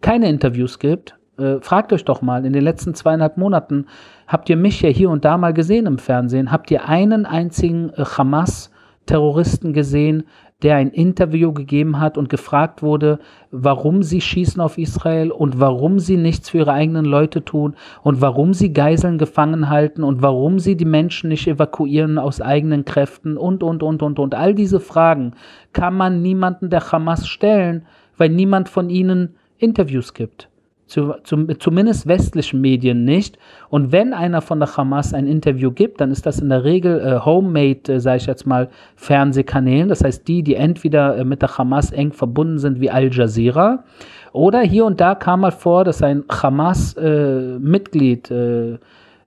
keine 0.00 0.28
Interviews 0.28 0.78
gibt. 0.78 1.16
Äh, 1.38 1.60
fragt 1.60 1.92
euch 1.92 2.04
doch 2.04 2.22
mal, 2.22 2.44
in 2.44 2.52
den 2.52 2.64
letzten 2.64 2.94
zweieinhalb 2.94 3.36
Monaten 3.36 3.86
Habt 4.30 4.48
ihr 4.48 4.56
mich 4.56 4.80
ja 4.80 4.88
hier 4.88 5.10
und 5.10 5.24
da 5.24 5.36
mal 5.36 5.52
gesehen 5.52 5.86
im 5.86 5.98
Fernsehen? 5.98 6.52
Habt 6.52 6.70
ihr 6.70 6.88
einen 6.88 7.26
einzigen 7.26 7.90
äh, 7.90 8.04
Hamas-Terroristen 8.04 9.72
gesehen, 9.72 10.22
der 10.62 10.76
ein 10.76 10.90
Interview 10.90 11.52
gegeben 11.52 11.98
hat 11.98 12.16
und 12.16 12.28
gefragt 12.28 12.80
wurde, 12.80 13.18
warum 13.50 14.04
sie 14.04 14.20
schießen 14.20 14.60
auf 14.60 14.78
Israel 14.78 15.32
und 15.32 15.58
warum 15.58 15.98
sie 15.98 16.16
nichts 16.16 16.50
für 16.50 16.58
ihre 16.58 16.74
eigenen 16.74 17.06
Leute 17.06 17.44
tun 17.44 17.74
und 18.04 18.20
warum 18.20 18.54
sie 18.54 18.72
Geiseln 18.72 19.18
gefangen 19.18 19.68
halten 19.68 20.04
und 20.04 20.22
warum 20.22 20.60
sie 20.60 20.76
die 20.76 20.84
Menschen 20.84 21.28
nicht 21.28 21.48
evakuieren 21.48 22.16
aus 22.16 22.40
eigenen 22.40 22.84
Kräften 22.84 23.36
und, 23.36 23.64
und, 23.64 23.82
und, 23.82 24.00
und, 24.00 24.20
und. 24.20 24.36
All 24.36 24.54
diese 24.54 24.78
Fragen 24.78 25.32
kann 25.72 25.96
man 25.96 26.22
niemanden 26.22 26.70
der 26.70 26.92
Hamas 26.92 27.26
stellen, 27.26 27.84
weil 28.20 28.28
niemand 28.28 28.68
von 28.68 28.90
ihnen 28.90 29.34
Interviews 29.58 30.14
gibt 30.14 30.50
zu, 30.90 31.14
zu, 31.22 31.46
zumindest 31.58 32.06
westlichen 32.06 32.60
Medien 32.60 33.04
nicht. 33.04 33.38
Und 33.68 33.92
wenn 33.92 34.12
einer 34.12 34.42
von 34.42 34.58
der 34.58 34.76
Hamas 34.76 35.14
ein 35.14 35.26
Interview 35.26 35.70
gibt, 35.70 36.00
dann 36.00 36.10
ist 36.10 36.26
das 36.26 36.40
in 36.40 36.48
der 36.48 36.64
Regel 36.64 37.00
äh, 37.00 37.24
homemade, 37.24 37.94
äh, 37.94 38.00
sage 38.00 38.18
ich 38.18 38.26
jetzt 38.26 38.46
mal, 38.46 38.68
Fernsehkanälen. 38.96 39.88
Das 39.88 40.02
heißt, 40.02 40.26
die, 40.26 40.42
die 40.42 40.56
entweder 40.56 41.16
äh, 41.16 41.24
mit 41.24 41.42
der 41.42 41.56
Hamas 41.56 41.92
eng 41.92 42.12
verbunden 42.12 42.58
sind, 42.58 42.80
wie 42.80 42.90
Al 42.90 43.14
Jazeera, 43.14 43.84
oder 44.32 44.60
hier 44.60 44.84
und 44.84 45.00
da 45.00 45.14
kam 45.14 45.40
mal 45.40 45.50
vor, 45.50 45.84
dass 45.84 46.02
ein 46.02 46.24
Hamas-Mitglied 46.30 48.30
äh, 48.30 48.74
äh, 48.74 48.78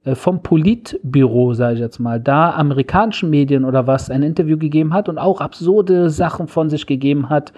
äh, 0.06 0.16
vom 0.16 0.44
Politbüro, 0.44 1.54
sage 1.54 1.76
ich 1.76 1.80
jetzt 1.80 2.00
mal, 2.00 2.20
da 2.20 2.52
amerikanischen 2.52 3.30
Medien 3.30 3.66
oder 3.66 3.88
was 3.88 4.10
ein 4.10 4.24
Interview 4.24 4.58
gegeben 4.58 4.94
hat 4.94 5.10
und 5.10 5.18
auch 5.18 5.42
absurde 5.42 6.10
Sachen 6.10 6.48
von 6.48 6.70
sich 6.70 6.88
gegeben 6.88 7.30
hat, 7.30 7.54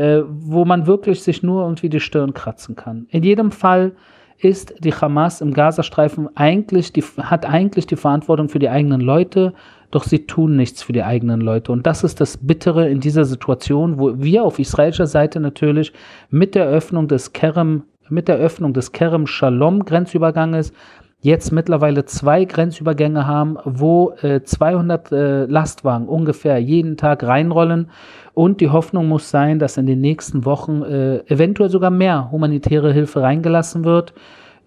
äh, 0.00 0.24
wo 0.26 0.64
man 0.64 0.86
wirklich 0.86 1.22
sich 1.22 1.42
nur 1.42 1.62
irgendwie 1.62 1.90
die 1.90 2.00
Stirn 2.00 2.32
kratzen 2.32 2.74
kann. 2.74 3.06
In 3.10 3.22
jedem 3.22 3.50
Fall 3.52 3.92
ist 4.38 4.74
die 4.82 4.94
Hamas 4.94 5.42
im 5.42 5.52
Gazastreifen 5.52 6.34
eigentlich, 6.34 6.94
die, 6.94 7.02
hat 7.02 7.44
eigentlich 7.44 7.86
die 7.86 7.96
Verantwortung 7.96 8.48
für 8.48 8.58
die 8.58 8.70
eigenen 8.70 9.02
Leute, 9.02 9.52
doch 9.90 10.04
sie 10.04 10.26
tun 10.26 10.56
nichts 10.56 10.82
für 10.82 10.94
die 10.94 11.02
eigenen 11.02 11.42
Leute. 11.42 11.70
Und 11.72 11.86
das 11.86 12.02
ist 12.02 12.18
das 12.18 12.38
Bittere 12.38 12.88
in 12.88 13.00
dieser 13.00 13.26
Situation, 13.26 13.98
wo 13.98 14.18
wir 14.22 14.42
auf 14.44 14.58
israelischer 14.58 15.06
Seite 15.06 15.38
natürlich 15.38 15.92
mit 16.30 16.54
der 16.54 16.66
Öffnung 16.66 17.06
des 17.06 17.34
Kerem, 17.34 17.82
mit 18.08 18.26
der 18.26 18.36
Öffnung 18.36 18.72
des 18.72 18.92
Kerem 18.92 19.26
Shalom 19.26 19.84
Grenzüberganges 19.84 20.72
jetzt 21.20 21.52
mittlerweile 21.52 22.04
zwei 22.04 22.44
Grenzübergänge 22.44 23.26
haben, 23.26 23.58
wo 23.64 24.12
äh, 24.22 24.42
200 24.42 25.12
äh, 25.12 25.44
Lastwagen 25.44 26.08
ungefähr 26.08 26.58
jeden 26.58 26.96
Tag 26.96 27.22
reinrollen. 27.22 27.90
Und 28.32 28.60
die 28.60 28.70
Hoffnung 28.70 29.08
muss 29.08 29.30
sein, 29.30 29.58
dass 29.58 29.76
in 29.76 29.86
den 29.86 30.00
nächsten 30.00 30.44
Wochen 30.44 30.82
äh, 30.82 31.18
eventuell 31.26 31.68
sogar 31.68 31.90
mehr 31.90 32.30
humanitäre 32.30 32.92
Hilfe 32.92 33.20
reingelassen 33.22 33.84
wird, 33.84 34.14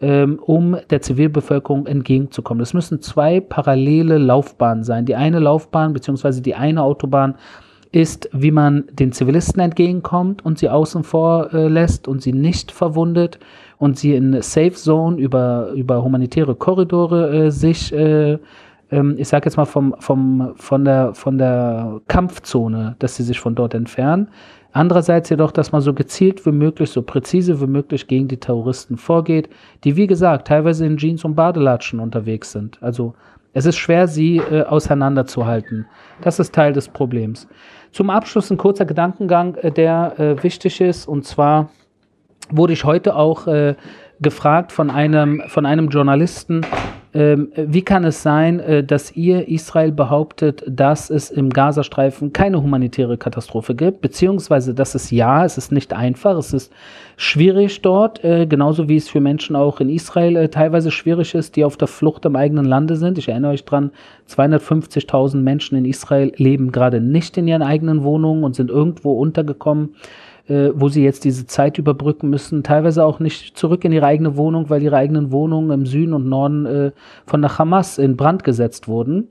ähm, 0.02 0.40
um 0.46 0.78
der 0.90 1.02
Zivilbevölkerung 1.02 1.88
entgegenzukommen. 1.88 2.60
Das 2.60 2.74
müssen 2.74 3.02
zwei 3.02 3.40
parallele 3.40 4.18
Laufbahnen 4.18 4.84
sein. 4.84 5.06
Die 5.06 5.16
eine 5.16 5.40
Laufbahn 5.40 5.94
beziehungsweise 5.94 6.42
die 6.42 6.56
eine 6.56 6.84
Autobahn 6.84 7.36
ist, 7.94 8.28
wie 8.34 8.52
man 8.52 8.86
den 8.92 9.12
Zivilisten 9.12 9.62
entgegenkommt 9.62 10.44
und 10.44 10.58
sie 10.58 10.68
außen 10.68 11.04
vor 11.04 11.54
äh, 11.54 11.68
lässt 11.68 12.08
und 12.08 12.22
sie 12.22 12.34
nicht 12.34 12.72
verwundet 12.72 13.40
und 13.78 13.98
sie 13.98 14.16
in 14.16 14.42
Safe 14.42 14.74
Zone 14.74 15.18
über, 15.18 15.72
über 15.76 16.04
humanitäre 16.04 16.56
Korridore 16.56 17.46
äh, 17.46 17.52
sich, 17.52 17.94
äh, 17.94 18.40
ähm, 18.90 19.16
ich 19.18 19.28
sage 19.28 19.46
jetzt 19.46 19.58
mal 19.58 19.66
vom, 19.66 19.96
vom, 20.00 20.54
von, 20.56 20.86
der, 20.86 21.14
von 21.14 21.38
der 21.38 22.02
Kampfzone, 22.08 22.96
dass 22.98 23.16
sie 23.16 23.24
sich 23.24 23.40
von 23.40 23.54
dort 23.54 23.76
entfernen. 23.76 24.28
Andererseits 24.72 25.30
jedoch, 25.30 25.52
dass 25.52 25.72
man 25.72 25.82
so 25.82 25.94
gezielt 25.94 26.44
wie 26.48 26.52
möglich, 26.52 26.90
so 26.90 27.04
präzise 27.04 27.62
wie 27.62 27.68
möglich 27.68 28.08
gegen 28.08 28.28
die 28.28 28.38
Terroristen 28.38 28.98
vorgeht, 28.98 29.50
die 29.84 29.96
wie 29.96 30.08
gesagt 30.08 30.48
teilweise 30.48 30.88
in 30.88 30.98
Jeans 30.98 31.24
und 31.24 31.36
Badelatschen 31.36 32.00
unterwegs 32.00 32.52
sind. 32.52 32.82
Also 32.82 33.14
es 33.54 33.68
ist 33.68 33.78
schwer, 33.78 34.08
sie 34.08 34.38
äh, 34.38 34.64
auseinanderzuhalten. 34.64 35.86
Das 36.22 36.40
ist 36.40 36.56
Teil 36.56 36.74
des 36.74 36.90
Problems. 36.90 37.48
Zum 37.94 38.10
Abschluss 38.10 38.50
ein 38.50 38.58
kurzer 38.58 38.86
Gedankengang, 38.86 39.54
äh, 39.56 39.72
der 39.72 40.20
äh, 40.20 40.44
wichtig 40.44 40.82
ist. 40.82 41.08
Und 41.08 41.26
zwar 41.26 41.70
wurde 42.50 42.74
ich 42.74 42.86
heute 42.86 43.16
auch 43.16 43.46
äh, 43.46 43.76
gefragt 44.20 44.72
von 44.72 44.90
einem, 44.90 45.44
von 45.48 45.68
einem 45.68 45.90
Journalisten, 45.90 46.66
wie 47.14 47.84
kann 47.84 48.04
es 48.06 48.24
sein, 48.24 48.60
äh, 48.60 48.84
dass 48.84 49.16
ihr 49.16 49.48
Israel 49.48 49.92
behauptet, 49.92 50.64
dass 50.68 51.12
es 51.12 51.30
im 51.30 51.52
Gazastreifen 51.52 52.34
keine 52.34 52.62
humanitäre 52.62 53.18
Katastrophe 53.18 53.76
gibt, 53.76 54.02
beziehungsweise 54.02 54.74
dass 54.74 54.96
es 54.96 55.12
ja, 55.12 55.46
es 55.46 55.60
ist 55.60 55.72
nicht 55.72 55.94
einfach, 55.94 56.36
es 56.38 56.54
ist 56.54 56.74
schwierig 57.16 57.84
dort, 57.84 58.24
äh, 58.24 58.48
genauso 58.48 58.90
wie 58.90 58.96
es 58.96 59.10
für 59.10 59.22
Menschen 59.22 59.56
auch 59.56 59.80
in 59.80 59.90
Israel 59.90 60.36
äh, 60.36 60.50
teilweise 60.50 60.90
schwierig 60.90 61.36
ist, 61.36 61.56
die 61.56 61.64
auf 61.64 61.78
der 61.78 61.88
Flucht 61.88 62.26
im 62.26 62.36
eigenen 62.36 62.66
Lande 62.66 62.96
sind. 62.96 63.20
Ich 63.20 63.30
erinnere 63.30 63.52
euch 63.52 63.66
dran, 63.66 63.92
250.000 64.28 65.38
Menschen 65.38 65.78
in 65.78 65.86
Israel 65.86 66.32
leben 66.38 66.72
gerade 66.72 67.00
nicht 67.00 67.38
in 67.38 67.48
ihren 67.48 67.62
eigenen 67.62 68.04
Wohnungen 68.04 68.44
und 68.44 68.56
sind 68.56 68.72
irgendwo 68.72 69.14
untergekommen 69.14 69.96
äh, 70.48 70.70
wo 70.76 70.90
sie 70.90 71.04
jetzt 71.04 71.24
diese 71.24 71.46
Zeit 71.46 71.78
überbrücken 71.78 72.30
müssen, 72.30 72.64
teilweise 72.64 73.06
auch 73.06 73.20
nicht 73.20 73.58
zurück 73.58 73.86
in 73.86 73.92
ihre 73.92 74.06
eigene 74.06 74.36
Wohnung, 74.36 74.70
weil 74.70 74.84
ihre 74.84 74.98
eigenen 74.98 75.32
Wohnungen 75.32 75.72
im 75.72 75.86
Süden 75.86 76.14
und 76.14 76.28
Norden 76.28 76.66
äh, 76.66 76.92
von 77.26 77.42
der 77.42 77.58
Hamas 77.58 77.98
in 77.98 78.18
Brand 78.18 78.44
gesetzt 78.44 78.88
wurden. 78.88 79.30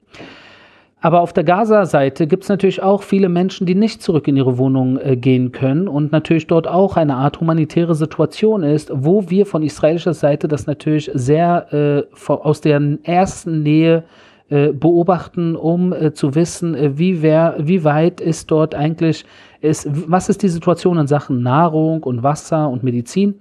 Aber 1.03 1.21
auf 1.21 1.33
der 1.33 1.43
Gaza-Seite 1.43 2.29
gibt 2.29 2.45
es 2.45 2.49
natürlich 2.49 2.81
auch 2.81 3.03
viele 3.03 3.29
Menschen, 3.29 3.67
die 3.67 3.75
nicht 3.75 4.03
zurück 4.03 4.29
in 4.29 4.37
ihre 4.37 4.57
Wohnung 4.57 4.99
äh, 4.99 5.17
gehen 5.17 5.51
können 5.51 5.89
und 5.89 6.13
natürlich 6.13 6.47
dort 6.47 6.69
auch 6.69 6.97
eine 6.97 7.17
Art 7.17 7.41
humanitäre 7.41 7.97
Situation 7.97 8.63
ist, 8.63 8.91
wo 8.95 9.29
wir 9.29 9.45
von 9.45 9.65
israelischer 9.65 10.15
Seite 10.15 10.47
das 10.47 10.67
natürlich 10.67 11.11
sehr 11.13 12.07
äh, 12.09 12.33
aus 12.33 12.61
der 12.61 12.81
ersten 13.03 13.63
Nähe 13.65 14.05
äh, 14.49 14.69
beobachten, 14.69 15.57
um 15.57 15.93
äh, 15.93 16.13
zu 16.13 16.35
wissen, 16.37 16.99
wie, 16.99 17.21
wer, 17.21 17.57
wie 17.59 17.83
weit 17.83 18.21
ist 18.21 18.51
dort 18.51 18.75
eigentlich 18.75 19.25
ist, 19.63 19.89
was 20.11 20.29
ist 20.29 20.43
die 20.43 20.49
Situation 20.49 20.99
in 20.99 21.07
Sachen 21.07 21.43
Nahrung 21.43 22.03
und 22.03 22.23
Wasser 22.23 22.69
und 22.69 22.83
Medizin? 22.83 23.41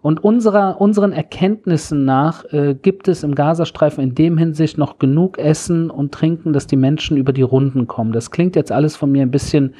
Und 0.00 0.22
unserer, 0.22 0.80
unseren 0.80 1.12
Erkenntnissen 1.12 2.04
nach 2.04 2.44
äh, 2.52 2.74
gibt 2.74 3.08
es 3.08 3.24
im 3.24 3.34
Gazastreifen 3.34 4.02
in 4.02 4.14
dem 4.14 4.38
Hinsicht 4.38 4.78
noch 4.78 4.98
genug 4.98 5.38
Essen 5.38 5.90
und 5.90 6.12
Trinken, 6.12 6.52
dass 6.52 6.66
die 6.66 6.76
Menschen 6.76 7.16
über 7.16 7.32
die 7.32 7.42
Runden 7.42 7.86
kommen. 7.86 8.12
Das 8.12 8.30
klingt 8.30 8.54
jetzt 8.54 8.70
alles 8.70 8.94
von 8.94 9.10
mir 9.10 9.22
ein 9.22 9.32
bisschen, 9.32 9.74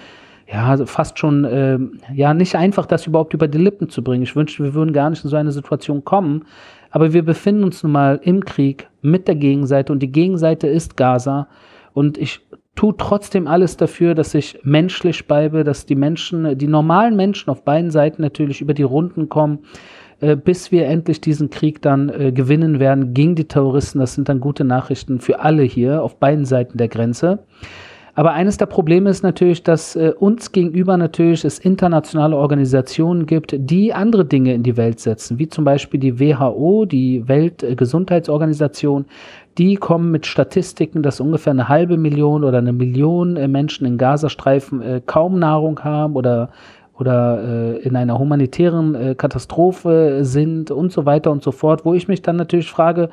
ja, 0.53 0.77
fast 0.87 1.19
schon, 1.19 1.45
äh, 1.45 1.79
ja, 2.13 2.35
nicht 2.35 2.57
einfach, 2.57 2.87
das 2.87 3.07
überhaupt 3.07 3.33
über 3.33 3.47
die 3.47 3.59
Lippen 3.59 3.91
zu 3.91 4.03
bringen. 4.03 4.25
Ich 4.25 4.35
wünschte, 4.35 4.65
wir 4.65 4.75
würden 4.75 4.93
gar 4.93 5.09
nicht 5.09 5.23
in 5.23 5.31
so 5.31 5.37
eine 5.37 5.53
Situation 5.53 6.05
kommen. 6.05 6.45
Aber 6.91 7.13
wir 7.13 7.25
befinden 7.25 7.65
uns 7.65 7.83
nun 7.83 7.93
mal 7.93 8.19
im 8.23 8.45
Krieg 8.45 8.89
mit 9.03 9.29
der 9.29 9.37
Gegenseite 9.37 9.93
und 9.93 10.01
die 10.01 10.11
Gegenseite 10.11 10.67
ist 10.67 10.97
Gaza. 10.97 11.49
Und 11.93 12.19
ich 12.19 12.41
tue 12.79 12.95
trotzdem 12.97 13.49
alles 13.49 13.77
dafür, 13.77 14.15
dass 14.15 14.35
ich 14.35 14.61
menschlich 14.63 15.27
bleibe, 15.27 15.65
dass 15.65 15.85
die 15.85 15.97
Menschen, 15.97 16.57
die 16.57 16.69
normalen 16.69 17.17
Menschen 17.17 17.51
auf 17.51 17.65
beiden 17.65 17.91
Seiten 17.91 18.23
natürlich 18.23 18.61
über 18.61 18.73
die 18.73 18.85
Runden 18.85 19.29
kommen, 19.29 19.65
äh, 20.21 20.37
bis 20.37 20.71
wir 20.71 20.87
endlich 20.87 21.21
diesen 21.21 21.51
Krieg 21.51 21.83
dann 21.83 22.09
äh, 22.09 22.31
gewinnen 22.31 22.79
werden 22.79 23.15
gegen 23.15 23.35
die 23.35 23.49
Terroristen. 23.49 23.99
Das 23.99 24.15
sind 24.15 24.29
dann 24.29 24.39
gute 24.39 24.63
Nachrichten 24.63 25.19
für 25.19 25.41
alle 25.41 25.65
hier 25.65 26.05
auf 26.05 26.21
beiden 26.21 26.45
Seiten 26.45 26.79
der 26.79 26.87
Grenze. 26.87 27.41
Aber 28.19 28.33
eines 28.33 28.57
der 28.57 28.67
Probleme 28.67 29.11
ist 29.11 29.23
natürlich, 29.23 29.63
dass 29.63 29.95
äh, 29.95 30.13
uns 30.19 30.51
gegenüber 30.51 30.97
natürlich 30.97 31.45
es 31.45 31.61
internationale 31.61 32.37
Organisationen 32.37 33.27
gibt, 33.27 33.55
die 33.57 33.95
andere 33.95 34.25
Dinge 34.25 34.55
in 34.55 34.65
die 34.65 34.77
Welt 34.77 34.99
setzen, 34.99 35.39
wie 35.39 35.49
zum 35.49 35.65
Beispiel 35.65 36.01
die 36.01 36.19
WHO, 36.19 36.85
die 36.85 37.29
Weltgesundheitsorganisation. 37.29 39.05
Die 39.57 39.77
kommen 39.77 40.11
mit 40.11 40.27
Statistiken, 40.27 41.05
dass 41.05 41.21
ungefähr 41.21 41.53
eine 41.53 41.69
halbe 41.69 41.97
Million 41.97 42.43
oder 42.43 42.59
eine 42.59 42.73
Million 42.73 43.37
äh, 43.37 43.47
Menschen 43.47 43.87
in 43.87 43.99
Gazastreifen 43.99 44.83
äh, 44.83 45.01
kaum 45.07 45.39
Nahrung 45.39 45.85
haben 45.85 46.17
oder 46.17 46.51
oder 46.99 47.41
äh, 47.41 47.79
in 47.83 47.95
einer 47.95 48.19
humanitären 48.19 48.97
äh, 48.97 49.15
Katastrophe 49.15 50.25
sind 50.25 50.73
und 50.73 50.91
so 50.91 51.07
weiter 51.07 51.31
und 51.31 51.45
so 51.45 51.53
fort, 51.53 51.85
wo 51.85 51.95
ich 51.95 52.09
mich 52.09 52.23
dann 52.23 52.35
natürlich 52.35 52.69
frage, 52.69 53.11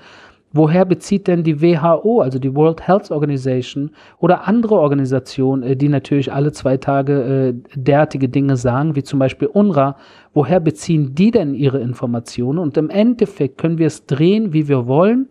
Woher 0.57 0.85
bezieht 0.85 1.27
denn 1.27 1.43
die 1.43 1.61
WHO, 1.61 2.21
also 2.21 2.39
die 2.39 2.55
World 2.55 2.87
Health 2.87 3.11
Organization 3.11 3.91
oder 4.19 4.47
andere 4.47 4.75
Organisationen, 4.75 5.63
äh, 5.63 5.75
die 5.75 5.89
natürlich 5.89 6.31
alle 6.31 6.53
zwei 6.53 6.77
Tage 6.77 7.13
äh, 7.13 7.53
derartige 7.75 8.29
Dinge 8.29 8.55
sagen, 8.55 8.95
wie 8.95 9.03
zum 9.03 9.19
Beispiel 9.19 9.49
UNRWA, 9.49 9.97
woher 10.33 10.61
beziehen 10.61 11.13
die 11.13 11.31
denn 11.31 11.55
ihre 11.55 11.81
Informationen? 11.81 12.59
Und 12.59 12.77
im 12.77 12.89
Endeffekt 12.89 13.57
können 13.57 13.79
wir 13.79 13.87
es 13.87 14.05
drehen, 14.05 14.53
wie 14.53 14.69
wir 14.69 14.87
wollen. 14.87 15.27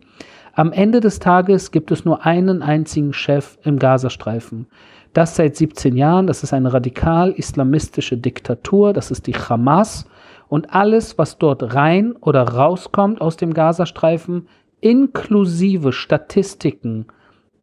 Am 0.53 0.71
Ende 0.71 0.99
des 0.99 1.17
Tages 1.17 1.71
gibt 1.71 1.89
es 1.89 2.05
nur 2.05 2.23
einen 2.23 2.61
einzigen 2.61 3.11
Chef 3.11 3.57
im 3.63 3.79
Gazastreifen. 3.79 4.67
Das 5.13 5.35
seit 5.35 5.55
17 5.55 5.97
Jahren, 5.97 6.27
das 6.27 6.43
ist 6.43 6.53
eine 6.53 6.71
radikal-islamistische 6.71 8.17
Diktatur, 8.17 8.93
das 8.93 9.09
ist 9.09 9.25
die 9.25 9.33
Hamas. 9.33 10.05
Und 10.49 10.71
alles, 10.71 11.17
was 11.17 11.39
dort 11.39 11.73
rein 11.73 12.15
oder 12.21 12.43
rauskommt 12.43 13.21
aus 13.21 13.37
dem 13.37 13.55
Gazastreifen, 13.55 14.47
inklusive 14.85 15.91
Statistiken, 15.91 17.07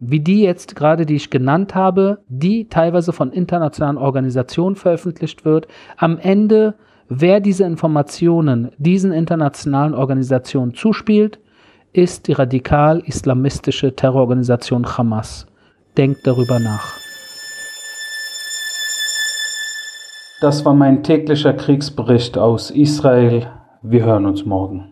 wie 0.00 0.18
die 0.18 0.42
jetzt 0.42 0.74
gerade, 0.74 1.06
die 1.06 1.14
ich 1.14 1.30
genannt 1.30 1.76
habe, 1.76 2.18
die 2.28 2.68
teilweise 2.68 3.12
von 3.12 3.30
internationalen 3.30 3.96
Organisationen 3.96 4.74
veröffentlicht 4.74 5.44
wird, 5.44 5.68
am 5.96 6.18
Ende, 6.18 6.74
wer 7.08 7.38
diese 7.38 7.62
Informationen 7.62 8.72
diesen 8.76 9.12
internationalen 9.12 9.94
Organisationen 9.94 10.74
zuspielt, 10.74 11.38
ist 11.92 12.26
die 12.26 12.32
radikal-islamistische 12.32 13.94
Terrororganisation 13.94 14.84
Hamas. 14.84 15.46
Denkt 15.96 16.26
darüber 16.26 16.58
nach. 16.58 16.96
Das 20.40 20.64
war 20.64 20.74
mein 20.74 21.04
täglicher 21.04 21.52
Kriegsbericht 21.52 22.36
aus 22.36 22.72
Israel. 22.72 23.46
Wir 23.82 24.04
hören 24.04 24.26
uns 24.26 24.44
morgen. 24.44 24.91